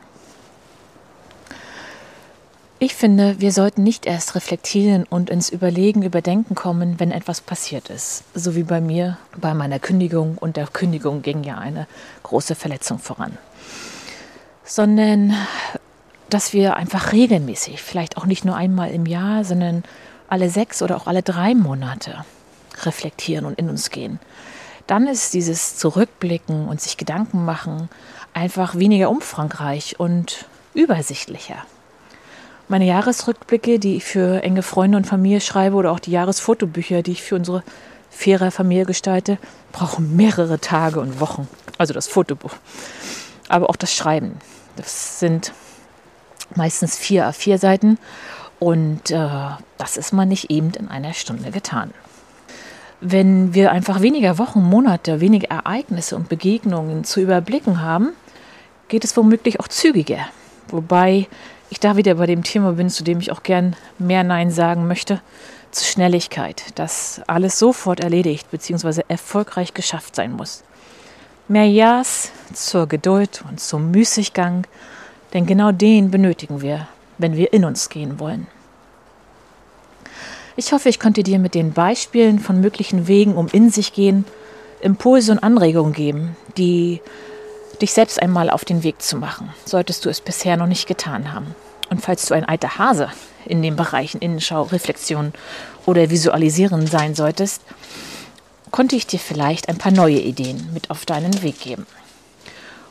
Ich 2.83 2.95
finde, 2.95 3.39
wir 3.39 3.51
sollten 3.51 3.83
nicht 3.83 4.07
erst 4.07 4.33
reflektieren 4.33 5.03
und 5.07 5.29
ins 5.29 5.51
Überlegen, 5.51 6.01
Überdenken 6.01 6.55
kommen, 6.55 6.99
wenn 6.99 7.11
etwas 7.11 7.39
passiert 7.39 7.91
ist. 7.91 8.23
So 8.33 8.55
wie 8.55 8.63
bei 8.63 8.81
mir 8.81 9.19
bei 9.39 9.53
meiner 9.53 9.77
Kündigung 9.77 10.35
und 10.39 10.57
der 10.57 10.65
Kündigung 10.65 11.21
ging 11.21 11.43
ja 11.43 11.59
eine 11.59 11.85
große 12.23 12.55
Verletzung 12.55 12.97
voran. 12.97 13.37
Sondern 14.63 15.35
dass 16.31 16.53
wir 16.53 16.75
einfach 16.75 17.11
regelmäßig, 17.11 17.83
vielleicht 17.83 18.17
auch 18.17 18.25
nicht 18.25 18.45
nur 18.45 18.55
einmal 18.55 18.89
im 18.89 19.05
Jahr, 19.05 19.43
sondern 19.43 19.83
alle 20.27 20.49
sechs 20.49 20.81
oder 20.81 20.97
auch 20.97 21.05
alle 21.05 21.21
drei 21.21 21.53
Monate 21.53 22.25
reflektieren 22.81 23.45
und 23.45 23.59
in 23.59 23.69
uns 23.69 23.91
gehen. 23.91 24.19
Dann 24.87 25.05
ist 25.05 25.35
dieses 25.35 25.77
Zurückblicken 25.77 26.67
und 26.67 26.81
sich 26.81 26.97
Gedanken 26.97 27.45
machen 27.45 27.89
einfach 28.33 28.73
weniger 28.73 29.11
umfangreich 29.11 29.99
und 29.99 30.47
übersichtlicher. 30.73 31.63
Meine 32.71 32.85
Jahresrückblicke, 32.85 33.79
die 33.79 33.97
ich 33.97 34.05
für 34.05 34.43
enge 34.43 34.63
Freunde 34.63 34.95
und 34.97 35.05
Familie 35.05 35.41
schreibe, 35.41 35.75
oder 35.75 35.91
auch 35.91 35.99
die 35.99 36.11
Jahresfotobücher, 36.11 37.01
die 37.01 37.11
ich 37.11 37.21
für 37.21 37.35
unsere 37.35 37.63
faire 38.09 38.49
Familie 38.49 38.85
gestalte, 38.85 39.39
brauchen 39.73 40.15
mehrere 40.15 40.57
Tage 40.57 41.01
und 41.01 41.19
Wochen. 41.19 41.49
Also 41.77 41.93
das 41.93 42.07
Fotobuch. 42.07 42.53
Aber 43.49 43.69
auch 43.69 43.75
das 43.75 43.93
Schreiben. 43.93 44.37
Das 44.77 45.19
sind 45.19 45.51
meistens 46.55 46.97
vier 46.97 47.29
A4 47.29 47.57
Seiten. 47.57 47.99
Und 48.57 49.11
äh, 49.11 49.27
das 49.77 49.97
ist 49.97 50.13
man 50.13 50.29
nicht 50.29 50.49
eben 50.49 50.71
in 50.71 50.87
einer 50.87 51.11
Stunde 51.11 51.51
getan. 51.51 51.93
Wenn 53.01 53.53
wir 53.53 53.73
einfach 53.73 53.99
weniger 53.99 54.37
Wochen, 54.37 54.61
Monate, 54.61 55.19
weniger 55.19 55.49
Ereignisse 55.49 56.15
und 56.15 56.29
Begegnungen 56.29 57.03
zu 57.03 57.19
überblicken 57.19 57.81
haben, 57.81 58.13
geht 58.87 59.03
es 59.03 59.17
womöglich 59.17 59.59
auch 59.59 59.67
zügiger. 59.67 60.19
Wobei 60.69 61.27
ich 61.71 61.79
da 61.79 61.95
wieder 61.95 62.15
bei 62.15 62.25
dem 62.25 62.43
Thema 62.43 62.73
bin, 62.73 62.89
zu 62.89 63.03
dem 63.03 63.19
ich 63.19 63.31
auch 63.31 63.43
gern 63.43 63.75
mehr 63.97 64.23
Nein 64.23 64.51
sagen 64.51 64.87
möchte, 64.87 65.21
zur 65.71 65.87
Schnelligkeit, 65.87 66.63
dass 66.75 67.21
alles 67.27 67.57
sofort 67.57 68.01
erledigt 68.01 68.51
bzw. 68.51 69.03
erfolgreich 69.07 69.73
geschafft 69.73 70.15
sein 70.15 70.33
muss. 70.33 70.63
Mehr 71.47 71.65
Ja's 71.65 72.31
zur 72.53 72.87
Geduld 72.87 73.43
und 73.49 73.61
zum 73.61 73.89
Müßiggang, 73.89 74.67
denn 75.33 75.45
genau 75.45 75.71
den 75.71 76.11
benötigen 76.11 76.61
wir, 76.61 76.89
wenn 77.17 77.37
wir 77.37 77.53
in 77.53 77.63
uns 77.63 77.87
gehen 77.87 78.19
wollen. 78.19 78.47
Ich 80.57 80.73
hoffe, 80.73 80.89
ich 80.89 80.99
konnte 80.99 81.23
dir 81.23 81.39
mit 81.39 81.55
den 81.55 81.71
Beispielen 81.71 82.39
von 82.39 82.59
möglichen 82.59 83.07
Wegen 83.07 83.35
um 83.35 83.47
in 83.47 83.69
sich 83.69 83.93
gehen 83.93 84.25
Impulse 84.81 85.31
und 85.31 85.39
Anregungen 85.39 85.93
geben, 85.93 86.35
die 86.57 87.01
dich 87.81 87.93
selbst 87.93 88.21
einmal 88.21 88.49
auf 88.49 88.65
den 88.65 88.83
Weg 88.83 89.01
zu 89.01 89.17
machen, 89.17 89.49
solltest 89.65 90.05
du 90.05 90.09
es 90.09 90.21
bisher 90.21 90.57
noch 90.57 90.67
nicht 90.67 90.87
getan 90.87 91.33
haben. 91.33 91.55
Und 91.89 92.01
falls 92.01 92.25
du 92.25 92.33
ein 92.33 92.45
alter 92.45 92.77
Hase 92.77 93.09
in 93.45 93.61
den 93.61 93.75
Bereichen 93.75 94.21
Innenschau, 94.21 94.63
Reflexion 94.63 95.33
oder 95.85 96.09
Visualisieren 96.09 96.87
sein 96.87 97.15
solltest, 97.15 97.61
konnte 98.71 98.95
ich 98.95 99.07
dir 99.07 99.19
vielleicht 99.19 99.67
ein 99.67 99.77
paar 99.77 99.91
neue 99.91 100.19
Ideen 100.19 100.69
mit 100.73 100.89
auf 100.89 101.05
deinen 101.05 101.43
Weg 101.43 101.59
geben. 101.59 101.85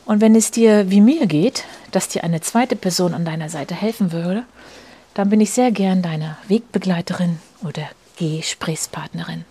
Und 0.05 0.21
wenn 0.21 0.35
es 0.35 0.51
dir 0.51 0.89
wie 0.89 1.01
mir 1.01 1.25
geht, 1.25 1.63
dass 1.91 2.07
dir 2.07 2.23
eine 2.23 2.41
zweite 2.41 2.75
Person 2.75 3.13
an 3.13 3.25
deiner 3.25 3.49
Seite 3.49 3.75
helfen 3.75 4.11
würde, 4.11 4.43
dann 5.13 5.29
bin 5.29 5.41
ich 5.41 5.51
sehr 5.51 5.71
gern 5.71 6.01
deine 6.01 6.37
Wegbegleiterin 6.47 7.39
oder 7.63 7.83
Gesprächspartnerin. 8.17 9.45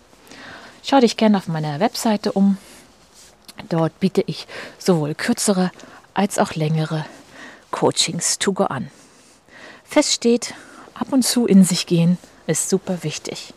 Schau 0.83 0.99
dich 0.99 1.17
gerne 1.17 1.37
auf 1.37 1.47
meiner 1.47 1.79
Webseite 1.79 2.31
um. 2.31 2.57
Dort 3.69 3.99
biete 3.99 4.23
ich 4.25 4.47
sowohl 4.77 5.15
kürzere 5.15 5.71
als 6.13 6.39
auch 6.39 6.55
längere 6.55 7.05
Coachings 7.71 8.37
to 8.39 8.53
go 8.53 8.65
an. 8.65 8.89
Fest 9.83 10.11
steht, 10.13 10.53
ab 10.93 11.11
und 11.11 11.23
zu 11.23 11.45
in 11.45 11.63
sich 11.63 11.85
gehen 11.85 12.17
ist 12.47 12.69
super 12.69 13.03
wichtig 13.03 13.53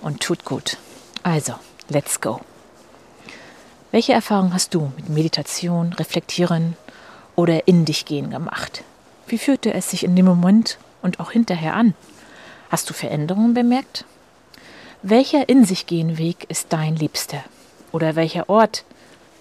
und 0.00 0.20
tut 0.20 0.44
gut. 0.44 0.76
Also, 1.22 1.54
let's 1.88 2.20
go. 2.20 2.40
Welche 3.92 4.12
Erfahrungen 4.12 4.52
hast 4.52 4.74
du 4.74 4.92
mit 4.96 5.08
Meditation, 5.08 5.92
Reflektieren 5.94 6.76
oder 7.34 7.66
in 7.66 7.84
dich 7.84 8.04
gehen 8.04 8.30
gemacht? 8.30 8.84
Wie 9.26 9.38
fühlte 9.38 9.72
es 9.72 9.90
sich 9.90 10.04
in 10.04 10.14
dem 10.16 10.26
Moment 10.26 10.78
und 11.02 11.18
auch 11.18 11.30
hinterher 11.30 11.74
an? 11.74 11.94
Hast 12.70 12.90
du 12.90 12.94
Veränderungen 12.94 13.54
bemerkt? 13.54 14.04
Welcher 15.02 15.48
in 15.48 15.64
sich 15.64 15.86
gehen 15.86 16.18
Weg 16.18 16.46
ist 16.48 16.72
dein 16.72 16.96
Liebster? 16.96 17.42
Oder 17.92 18.16
welcher 18.16 18.48
Ort 18.48 18.84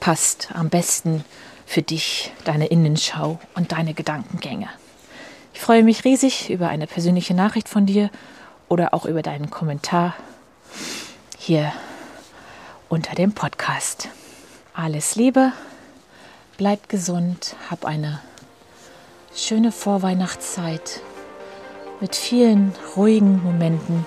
passt 0.05 0.49
am 0.53 0.69
besten 0.69 1.25
für 1.65 1.81
dich, 1.81 2.31
deine 2.43 2.67
Innenschau 2.67 3.39
und 3.55 3.71
deine 3.71 3.95
Gedankengänge? 3.95 4.69
Ich 5.51 5.59
freue 5.59 5.81
mich 5.81 6.03
riesig 6.03 6.51
über 6.51 6.69
eine 6.69 6.85
persönliche 6.85 7.33
Nachricht 7.33 7.67
von 7.67 7.87
dir 7.87 8.11
oder 8.69 8.93
auch 8.93 9.07
über 9.07 9.23
deinen 9.23 9.49
Kommentar 9.49 10.13
hier 11.39 11.73
unter 12.87 13.15
dem 13.15 13.33
Podcast. 13.33 14.09
Alles 14.75 15.15
Liebe, 15.15 15.53
bleib 16.57 16.87
gesund, 16.87 17.55
hab 17.71 17.83
eine 17.83 18.21
schöne 19.35 19.71
Vorweihnachtszeit 19.71 21.01
mit 21.99 22.15
vielen 22.15 22.75
ruhigen 22.95 23.41
Momenten, 23.41 24.05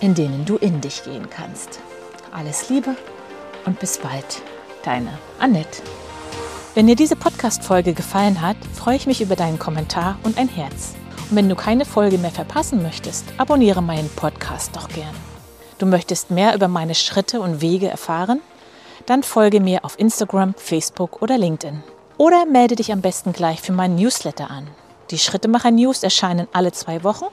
in 0.00 0.16
denen 0.16 0.44
du 0.44 0.56
in 0.56 0.80
dich 0.80 1.04
gehen 1.04 1.30
kannst. 1.30 1.78
Alles 2.32 2.70
Liebe 2.70 2.96
und 3.66 3.78
bis 3.78 3.98
bald, 3.98 4.42
deine 4.86 5.18
Annette. 5.38 5.82
Wenn 6.74 6.86
dir 6.86 6.96
diese 6.96 7.16
Podcast-Folge 7.16 7.94
gefallen 7.94 8.40
hat, 8.40 8.56
freue 8.74 8.96
ich 8.96 9.06
mich 9.06 9.20
über 9.20 9.36
deinen 9.36 9.58
Kommentar 9.58 10.18
und 10.24 10.38
ein 10.38 10.48
Herz. 10.48 10.94
Und 11.30 11.36
wenn 11.36 11.48
du 11.48 11.54
keine 11.54 11.84
Folge 11.84 12.18
mehr 12.18 12.30
verpassen 12.30 12.82
möchtest, 12.82 13.24
abonniere 13.38 13.82
meinen 13.82 14.10
Podcast 14.10 14.74
doch 14.76 14.88
gern. 14.88 15.14
Du 15.78 15.86
möchtest 15.86 16.30
mehr 16.30 16.54
über 16.54 16.68
meine 16.68 16.94
Schritte 16.94 17.40
und 17.40 17.60
Wege 17.60 17.88
erfahren? 17.88 18.40
Dann 19.06 19.22
folge 19.22 19.60
mir 19.60 19.84
auf 19.84 19.98
Instagram, 19.98 20.54
Facebook 20.56 21.22
oder 21.22 21.38
LinkedIn. 21.38 21.82
Oder 22.16 22.46
melde 22.46 22.76
dich 22.76 22.92
am 22.92 23.00
besten 23.00 23.32
gleich 23.32 23.60
für 23.60 23.72
meinen 23.72 23.96
Newsletter 23.96 24.50
an. 24.50 24.68
Die 25.10 25.18
Schrittemacher 25.18 25.70
News 25.70 26.02
erscheinen 26.02 26.48
alle 26.52 26.72
zwei 26.72 27.04
Wochen 27.04 27.26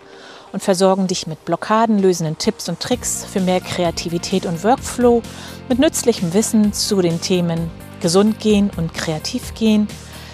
und 0.52 0.62
versorgen 0.62 1.08
dich 1.08 1.28
mit 1.28 1.46
blockadenlösenden 1.46 2.38
Tipps 2.38 2.70
und 2.70 2.80
Tricks 2.80 3.26
für 3.26 3.40
mehr 3.40 3.62
Kreativität 3.62 4.46
und 4.46 4.64
Workflow, 4.64 5.22
mit 5.70 5.80
nützlichem 5.80 6.34
Wissen 6.34 6.74
zu 6.74 7.02
den 7.02 7.22
Themen 7.22 7.72
Gesund 8.02 8.40
gehen 8.40 8.70
und 8.78 8.94
kreativ 8.94 9.54
gehen, 9.54 9.88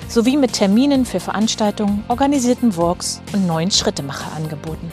sowie 0.08 0.38
mit 0.38 0.54
Terminen 0.54 1.06
für 1.06 1.20
Veranstaltungen, 1.20 2.04
organisierten 2.08 2.78
Walks 2.78 3.22
und 3.34 3.46
neuen 3.46 3.70
Schrittemacher-Angeboten. 3.72 4.90